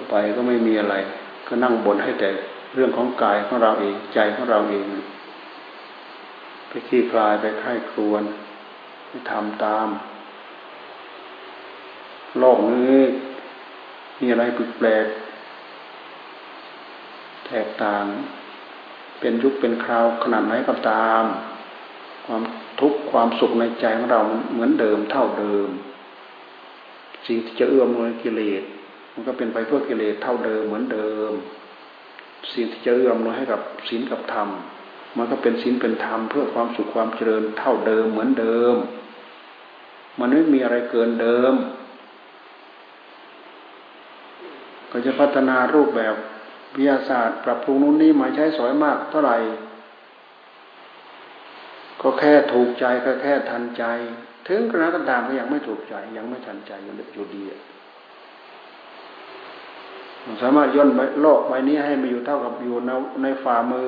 [0.09, 0.95] ไปก็ไม่มีอะไร
[1.47, 2.29] ก็นั่งบนให้แต่
[2.75, 4.85] เรื่องของกายของเราเองใจของเราเอง
[6.67, 8.23] ไปขี้คลายไปไข้ครวน
[9.07, 9.87] ให้ทำตาม
[12.39, 12.99] โลกนี้
[14.19, 14.43] มีอะไร
[14.77, 15.05] แปลก
[17.47, 18.03] แตกต่าง
[19.19, 21.23] เป็นยุคเป็นคราวขนาดไหนก็ตาม
[22.25, 22.43] ความ
[22.79, 25.69] ทุกข์ความสุขในใจของเราเหมือนเดิมเท่าเดิม
[27.27, 28.63] สิ่งที่จะเอื้อมหน่วยกิเลส
[29.19, 31.31] มันก็เป็นไปเพื่อกิเลสเท่าเดิมเหมือนเดิม
[32.51, 34.47] สิ่งที่จะเอื้อมนวยให้กับศีลกับธรรม
[35.17, 38.75] มันก็เป็นศีลเป็นธรรมเพื่อความสุขความเจริญเท่าเดิมเหมือนเดิม
[40.19, 41.53] มันไม่มีอะไรเกินเดิม
[44.91, 46.15] ก็จะพัฒนารูปแบบ
[46.75, 49.37] วิทยาศาสตร์ ปรับปรุงนู้นนี่มาใช้สอยมากเท่าไหร่
[52.01, 53.83] ก็แค่ถูกใจก็แค่ทันใจ
[54.47, 57.43] ถึงกระนั้นก็ตามก็ยังไม่ถูกใจยังไม่ทันใจยังอยู่ดี
[60.41, 60.89] สามารถย่น
[61.21, 62.91] โลกใบนี้ให้มาอยู่เท่ากับอยู่ใน
[63.23, 63.87] ในฝ่ามือ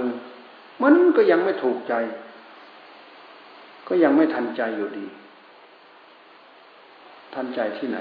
[0.83, 1.93] มันก็ยังไม่ถูกใจ
[3.87, 5.05] ก็ยังไม่ทันใจอยู่ดี
[7.33, 7.97] ทันใจที่ไหน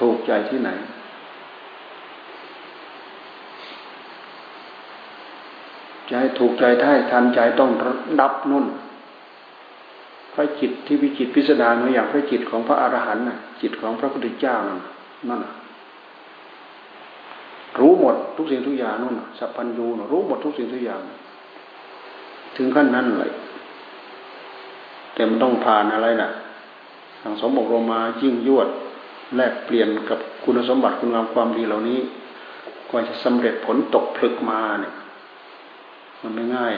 [0.00, 0.70] ถูกใจที่ไหน
[6.08, 7.70] จะให้ถูกใจท่ายทันใจต้อง
[8.20, 8.66] ดับนุ่น
[10.34, 13.24] พระจิตที่วิจิตพิสดารอย่างพระจิตของพระอรหันต์
[13.60, 14.80] จิตของพระพุทธเจ้านั่น
[15.28, 15.40] นั่น
[17.80, 21.00] รู้หมดทุกสิ่งทุกอย่างนู่นสัพพัญญูรู้หมดทุกสิ่งทุกอย่าง
[22.56, 23.30] ถึงขั้นนั้นเลย
[25.14, 26.30] แต่มันต้องผ่านอะไรน่ะ
[27.22, 28.68] สังสมบรมมายิ่งยวด
[29.36, 32.00] แลกเปลี่ยนกับคุณสมบัติคุณงามความดีเหล่านี้
[32.90, 34.92] กว่าจะสำเร็จผลตกผลึกมาเนี่ย
[36.22, 36.74] มันไม่ง่าย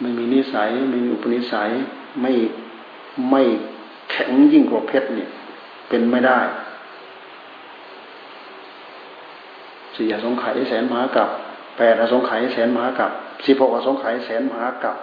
[0.00, 1.70] ไม่มีนิสัย ไม่มีอุปนิสัย
[2.20, 2.32] ไม่
[3.30, 3.42] ไม่
[4.10, 5.28] แข็งยิ่งกว่าเพชรเนี่ย
[5.88, 6.40] เป็นไม่ได้
[10.02, 11.28] สี่อสงไขยแสนมหากับ
[11.78, 13.10] แปดอสงไขยแสนมหากับ
[13.46, 14.96] สิบหกอสงไขยแสนมหากับ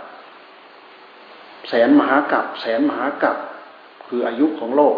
[1.70, 3.38] แสนมหากับแสนมหากับ
[4.08, 4.95] คืออายุของโลก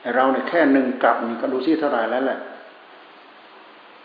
[0.00, 2.40] ไอเราเนี่ยแค่หนึ่งกับนี่ก็ดูซิเท่าไรแล้วแหละ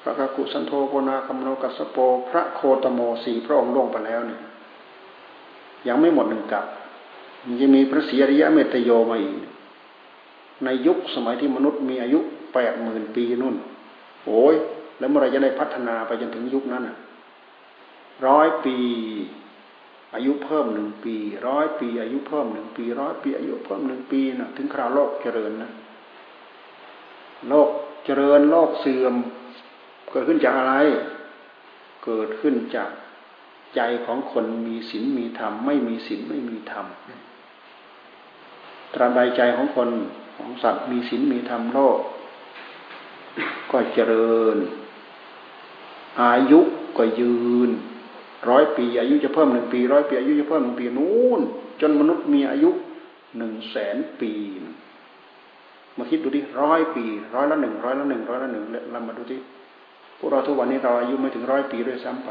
[0.01, 1.97] พระกกุสันโธโกนาคัมโนกัสโป
[2.29, 4.41] พระโคตโมสีพระองค์ล่วงไปแล้วเนี่ย
[5.87, 6.65] ยังไม่หมดหนึ่งกับ
[7.45, 9.37] มันจะมีพระศรีอริยะเมตโยมาอีก
[10.63, 12.19] ในยุคสมัยที่มนุษย์มีอายุ
[12.53, 13.55] แปดหมื่นปีนู่น
[14.27, 14.55] โอ้ย
[14.99, 16.83] แล้วเมื่อไรจะได้พัฒนาไปจนถึงยุคนั้น
[18.27, 18.77] ร้อยปี
[20.13, 21.15] อายุเพิ่มหนึ่งปี
[21.47, 25.71] ร้อยปีอายุเพิ่มหนึ่งปีร้อยปีอายุเพิ่มหนึ่งปีนะถึงคราวโลกเจริญนะ
[27.49, 27.69] โลก
[28.05, 29.13] เจริญโลกเสื่อม
[30.11, 30.75] เกิดขึ้นจากอะไร
[32.05, 32.91] เกิดขึ้นจาก
[33.75, 36.85] ใจของคนมีศีลมีธรรมไม่มีศีลไม่มีธรรม
[38.93, 39.89] ตราบใดใจของคน
[40.37, 41.99] ของสัตว์มีศีลมีธรรมโลก
[43.71, 44.57] ก็เจริญ
[46.21, 46.59] อายุ
[46.97, 47.35] ก็ยื
[47.67, 47.69] น
[48.49, 51.41] ร้อยปี อายุจะเพิ่มหนึ่งปีร้อยปีอายุจะเพิ่มหนึ่งปีนู่น
[51.81, 52.69] จนมนุษย์มีอายุ
[53.37, 54.31] หนึ่งแสนปี
[55.97, 59.37] มาคิดดูดิร้อยปีร้อยละหนึ่งร้อยละหนึ่งร้อยละหนึ่งเรามาดูดิ
[60.17, 62.29] พวกเราทุกวันนี้เราอายุไม่ถึงร้อยปีด้วยซ้ำไป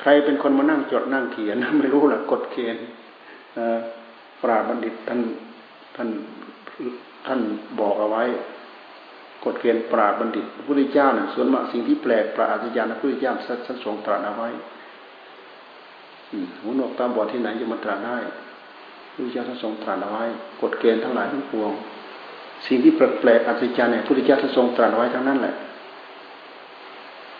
[0.00, 2.84] ใครเป็นคนมานั่งจดนั่งเขียนไม่รู้หรอกกฎเกณฑ์
[4.42, 5.20] ปราบัณฑิตท่าน
[5.96, 6.08] ท่าน
[7.26, 7.40] ท่าน
[7.80, 8.24] บอกเอาไว้
[9.44, 14.48] กฎเกณฑ์ปราดบัณฑิตพระพุทธเจ้าเนี่ยส่วนมากสิ่งที่แปลกประหลาดญาณพระพุทธเจ้าสัทรงตรัสเอาไว้
[16.60, 18.18] หูหนวกตาบอดที่ไหนจะมาตรัสได้
[19.12, 20.24] พระพุทธเจ้าท่านทรงตรัสเอาไว้
[20.62, 21.72] กฎเกณฑ์ทั้งหลายทั้งปวง
[22.66, 25.54] สิ่งที่แปลกปลกอัศจรรย์เนี่ยพระพุทธเจ้าท่านทรงตรัสไว้ทั้งนั้นแหละ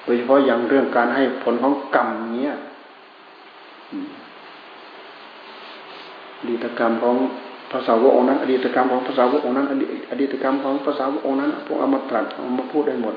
[0.04, 2.54] โดยเฉพาะอย่างเรื่องการให้ผลของกรรมเนี้ย
[6.48, 7.16] ดีตกรรมของ
[7.72, 9.66] ภาษาวกองนั้น อดีตกรรมของภาษาวกองนั้น
[10.10, 13.14] อดีตกรรมของภาษาวกองนั้น พวกเอามาตรัสเอามาพูดได้หมด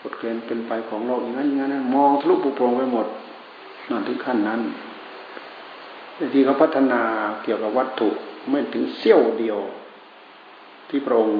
[0.00, 3.06] กฎเกณฑ์เป็นไปของโลกอย่างนั้นอย่างนั้นมองทะลุปุโปรงไปหมด
[3.90, 4.60] นั่นถึงขั้นนั้น
[6.16, 7.00] แต่ที่เขาพัฒนา
[7.42, 8.08] เกี่ยวกับวัตถุ
[8.50, 9.58] ไม่ถึงเสี้ยวเดียว
[10.88, 11.38] ที่พระองค์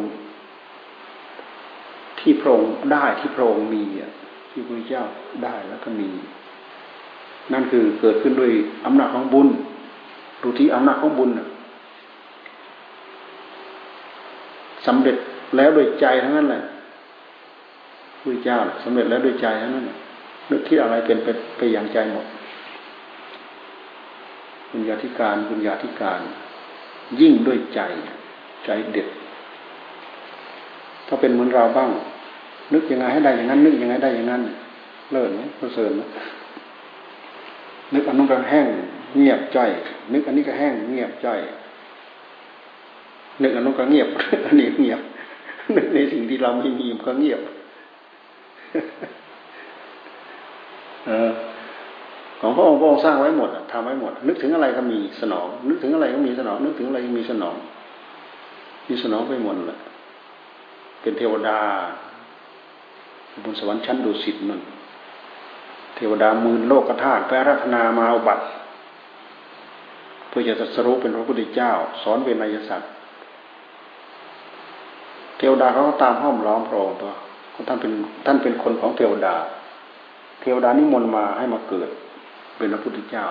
[2.20, 3.84] ที่พระองค์ได้ที่พระองค์มี
[4.50, 5.04] ที่พระเจ้า
[5.44, 6.10] ได้แล้วก็มี
[7.52, 8.50] นั่นคือเกิดขึ้นด้วย
[8.86, 9.48] อำนาจของบุญ
[10.42, 11.30] ดูที่อำนาจของบุญ
[14.86, 15.16] สำเร็จ
[15.56, 16.62] แล้วด้วยใจทั้งนั้นแหละ
[18.20, 19.84] พระเจ้าสำเร็จแล้วด้วยใจทั้งนั้น
[20.50, 22.26] นึกคิดอะไรเป็นไปไปอย่างใจหมด
[24.70, 26.20] บุญญาธิการบุญญาธิการ
[27.20, 27.80] ยิ่งด้วยใจ
[28.64, 29.08] ใจเด็ด
[31.06, 31.90] ถ้าเป็นเหมือนเราบ้าง
[32.72, 34.42] นึกยังไงให้ได้อย่างนั้น นึกยังไงได้อย่างนั้น
[35.12, 36.02] เลิศไหมประเสริฐไหม
[37.94, 38.68] นึกอันนู้นก็แห้ง
[39.16, 39.58] เงียบใจ
[40.12, 41.28] นึกอันนี้ก็แห้งเงียบใจ
[43.42, 44.08] นึกอันนู้นก็เงียบ
[44.46, 45.00] อันนี้เงียบ
[45.76, 47.40] นึกในสิ่งที่เราไม่มีมันก็เงียบ
[51.06, 51.32] เออ
[52.40, 57.56] ของพระองค์พระองค์สร้างไว้หมดทำไว้หมด นึกถึงอะไรก็มีสนอง นึกถึงอะไรก็มีสนอง นึกถึงอะไรก็มีสนอง
[58.88, 59.78] มีสนองไปหมดแหละ
[61.00, 61.58] เป็นเทวดา
[63.44, 64.60] บนสวรรค์ชั้นดุสิตนั่น
[65.98, 68.44] เทวดามืนโลกธาตุแปรรัตนามาอุบัติ
[70.28, 71.72] เพื่อจะตรัสรู้เป็นพระพุทธเจ้า
[72.02, 72.90] สอนเวนนายสัตว์
[75.38, 77.12] เทวดาเขาก็ตามห้อมล้อมพระองค์ตัว
[77.68, 77.92] ท่านเป็น
[78.26, 79.34] ท่านเป็นคนของเทวดา
[80.40, 81.88] เทวดานิมนต์มาให้มาเกิด
[82.56, 83.26] เป็นพระพุทธเจ้า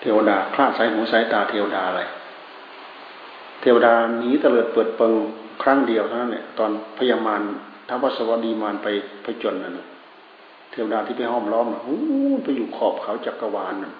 [0.00, 2.02] เทวดาคลาดสายหูสายตาเทวดาอะไร
[3.60, 5.12] เทวดาหนีเตลิดเปิดเปิง
[5.62, 7.40] ครั้งเดียวเท่านั้นเนี่ยตอนพยามาร
[7.88, 8.88] ท้าวสวัสดีมารไป
[9.22, 9.78] ไปจนนั่น
[10.70, 11.96] เทวดาที่ไปห้อมล้อมโอ้
[12.44, 13.92] ไปอยู่ขอบเขาจักรวาลนั่น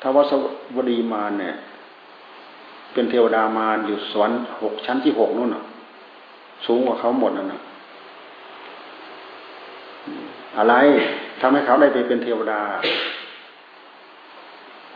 [0.00, 0.32] ท้าวส
[0.76, 1.54] วัสดีมารเนี่ย
[2.92, 5.64] เป็นเทวดามารอยู่สวรรค์หกชั้นที่หกนู่นน่ะ
[6.66, 7.60] สูงกว่าเขาหมดนั่นนะ
[10.58, 10.74] อะไร
[11.40, 12.60] ทำให้เขาได้ไปเป็นเทวดา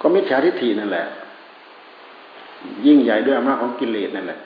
[0.00, 1.06] ก็มิจฉาทิฏฐินั่นแหละ
[2.86, 4.38] ยิ่งใหญ่ด้วยอำนาจของกิเลสนั่นแหละ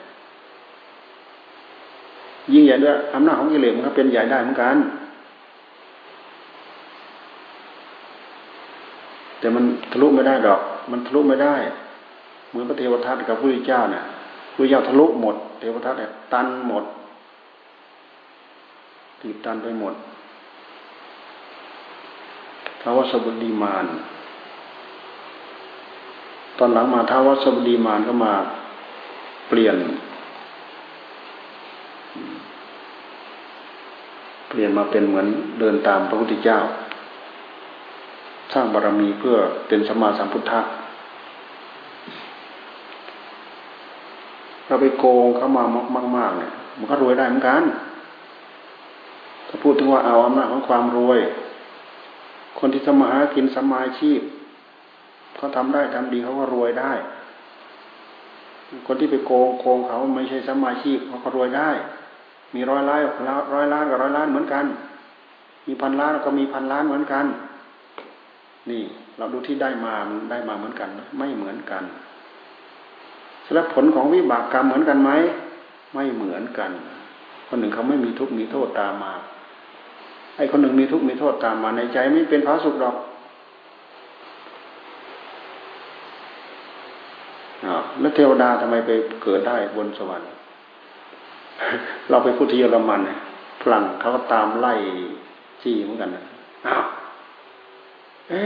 [2.53, 4.77] ยิ่งใหญ่ด้วยอำนาจของกิเลสมันก็เป็นใหญ่ได้เหมือนกัน
[9.39, 11.55] แต่มันทะลุไม่ได้ดอก มันทะลุไม่ได้
[12.49, 14.03] เหมือนพระเทวทัตกับพระพุทธเจ้าเนี่ย
[14.53, 16.83] พระเจ้าทะลุหมด เทวทัตเนี่ยตันหมด
[19.21, 19.93] ตีบตันไปหมด
[22.81, 23.85] ท้าวสบุดีมาน
[26.57, 28.33] ตอนหลังมาท้าวสบุดีมานก็มา
[29.49, 29.77] เปลี่ยน
[34.59, 35.27] เปลี่ยนมาเป็นเหมือน
[35.59, 36.59] เดินตามพระพุทธเจ้า
[38.53, 39.35] สร้างบารรมีเพื่อ
[39.67, 40.61] เป็นสมมาสัมพุทธะ
[44.67, 45.63] เราไปโกงเขามา
[46.17, 47.63] มากๆเนี่ยมันก็รวยได้เหมือนกัน
[49.47, 51.19] ถ้าพูดถึงว่าเอาอำนาจของความรวย
[52.59, 54.19] คนที่ทำมาหากินสมาชีพ
[55.35, 56.91] เขาทำได้ทำดีเขาก็รวยได้
[58.87, 61.71] คนที่ไปโกงโกงเขาไม่ใช่สมาชีพเขาก็รวยได้
[62.55, 63.01] มีร้อยล้าน
[63.53, 64.65] ร้อยล้านกับร้อยล้านเหมือนกัน
[65.67, 67.25] มีพันล้านก็มีพันล้านเหมือนกัน
[68.69, 68.83] นี่
[69.17, 71.83] เราดูที่ได้มามันได้มาเหมือนกัน ไม่เหมือนกัน
[73.53, 75.11] แล้วผลของวิบากกรรมเหมือนกันไหม
[75.93, 76.71] ไม่เหมือนกัน
[77.47, 79.13] คนหนึ่งเขาไม่มีทุกข์มีโทษตามมา
[80.37, 82.95] ไอ้คนหนึ่งมีทุกข์มีโทษตามมาในใจไม่เป็นพระสุขดอก
[87.99, 88.91] แล้วเทวดาทำไมไป
[89.23, 90.27] เกิดได้บนสวรรค์
[92.09, 93.01] เราไปพูดที่เยอรมัน
[93.61, 94.73] ฝรั่งเขาก็ตามไล่
[95.61, 96.23] จี้เหมือนกันนะ
[96.67, 96.83] อ้าว
[98.29, 98.41] เอ๊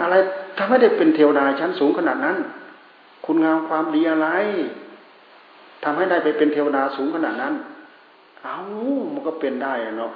[0.00, 0.14] อะไร
[0.58, 2.36] ทำให้ได้เป็นเทวดาชั้นสูงขนาดนั้น
[3.24, 4.28] คุณงามความดีอะไร
[5.84, 7.54] ทำให้ได้ไปเป็นเทวดาสูงขนาดนั้น
[8.42, 8.56] เอา
[9.12, 10.12] มันก็เป็นได้เนาะ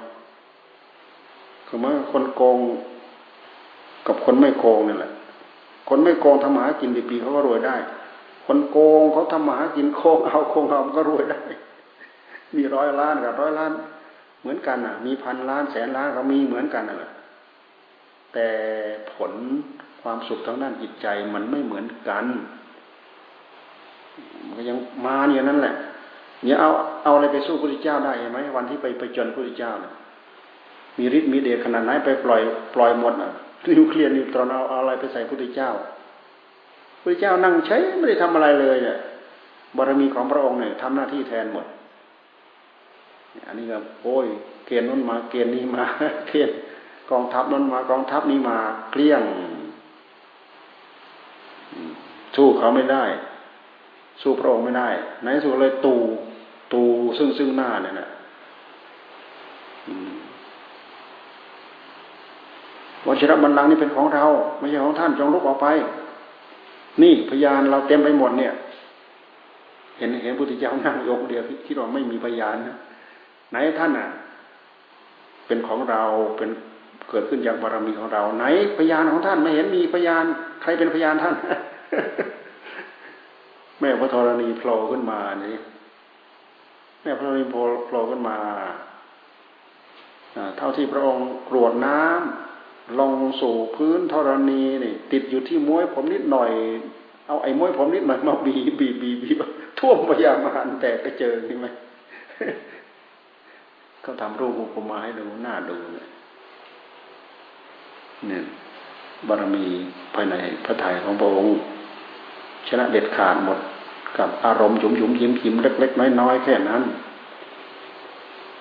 [1.67, 2.57] คือเมื่อคนโกง
[4.07, 5.11] กับคนไม่โกงนี่แหละ
[5.89, 7.75] คนไม่โกงทำมาหากินดีๆเขาก็รวยได้
[8.45, 11.41] คนโกงเขาทำมาหากินโกงเอาโกงเอามันก็รวยได้
[12.55, 13.71] มีร้อยล้านกับร้อยล้าน
[14.41, 17.11] เหมือนกันอะ มีพันล้านแสนล้านเขามีเหมือนกันอะ
[18.33, 18.47] แต่
[19.13, 19.31] ผล
[20.01, 22.25] ความสุขทางด้านจิตใจมันไม่เหมือนกัน
[24.45, 25.75] มันก็ยังมาเนี่ยนั่นแหละ
[26.43, 26.69] เนี่ยเอา
[27.03, 29.93] เอาอะไรไปสู้พระพุทธเจ้าได้ไหมวันที่ไปไปจนพระพุทธเจ้าเนี่ย
[30.97, 32.41] มีฤทธิ์มีเดชขนาดไหนไปปล่อย
[32.75, 33.31] ปล่อยหมดอะ
[33.77, 38.97] นิวเคลียร์นิวตรอนเอาอะไรไปใส่พระพุทธเจ้าพระพุทธเจ้านั่งใช้ไม่ได้ทำอะไรเลยเนี่ย
[39.77, 41.65] บารมีของพระองค์เนี่ยทำหน้าที่แทนหมด
[43.47, 44.27] อันนี้ก็โอ้ย
[44.65, 45.83] เกณฑ์นู้นมาเกณฑ์นี้มา
[46.27, 46.55] เกณฑ์
[47.09, 48.57] กองทัพนั้นมากองทัพนี้มา
[48.91, 49.23] เกลี้ยง
[52.35, 53.03] สู้เขาไม่ได้
[54.21, 54.89] สู้พระองค์ไม่ได้
[55.23, 55.95] ในสุดเลยตู
[56.73, 56.81] ตู
[57.17, 58.09] ซึ่งซึ่งหน้าเนี่ยนะ
[63.07, 64.25] วัชรบัลลังก์นี่เป็นของเรา
[64.59, 65.67] ไม่ใช่ของท่านจงลุกออกไป
[67.01, 68.53] นี่พยานเราเต็มไปหมดเนี่ย
[69.97, 72.77] เห็นเห็นพุทธเจ้านั่งยกเดียวคิดว่าไม่มีพยานนะ
[73.51, 74.09] ไหนท่านอะ
[75.47, 76.03] เป็นของเรา
[76.37, 76.49] เป็น
[77.09, 78.45] เกิดขึ้นจากบารมีของเรา ไหน
[78.77, 80.25] พยานของท่านไม่เห็นมีพยาน
[80.61, 81.35] ใครเป็นพยานท่าน
[83.79, 85.57] แม่พระธรณีโผล่ขึ้นมานี่
[87.01, 88.37] แม่พระธรณีโผล่ขึ้นมา
[90.57, 96.51] เท่าที่พระองค์กรวดน้ำลงสู่พื้นธรณีนี่ ติดอยู่ที่ม้วยผมนิดหน่อย
[97.27, 99.29] เอาไอ้ม้วยผมนิดหน่อยมาบีบีบีบี
[99.79, 101.67] ท่วมพยามารแต่ก็เจอใช่ไหม
[104.01, 106.07] เขาทำรูปอุปมาให้ดูหน้าดูเนี่ย
[108.27, 108.43] เนี่ย
[109.27, 109.65] บารมี
[110.13, 110.35] ภายใน
[110.65, 111.53] พระทัยของพระองค์
[112.67, 113.59] ชนะเด็ดขาดหมด
[114.17, 116.83] กับอารมณ์หยุมหยุมยิ้มยิ้มเล็ก ๆ น้อยๆแค่นั้น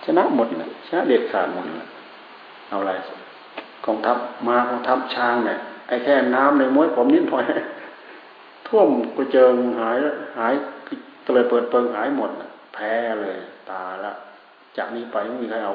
[0.05, 1.89] ชนะหมดเลยชนะเด็ดขาดหมดเลย
[2.69, 2.93] เอาอะไร
[3.85, 4.17] กองทัพ
[4.49, 7.45] มากองทัพช้างเนี่ยไอ้แค่น้ำในม้วยผมนิดหน่อย
[8.69, 9.97] ท่วมกระเจิงหาย
[10.39, 10.53] หาย
[11.25, 12.31] ก็เลยเปิดเปิงหายหมด
[12.75, 13.39] แพ้เลย
[13.71, 14.13] ตาละ
[14.77, 15.75] จากนี้ไปไม่มีใครเอา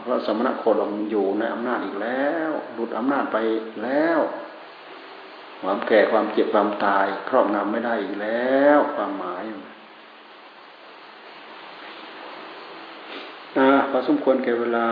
[0.00, 3.36] เพราะสมณะโคดมอยู่ในอำนาจอีกแล้วหลุดอำนาจไป
[3.82, 4.18] แล้ว
[5.62, 9.42] ความแก่ความเจ็บความตาย ครอบงำไม่ได้อีกแล้ว ความหมาย
[13.58, 14.86] อ่าพอสมควรแก่เวลา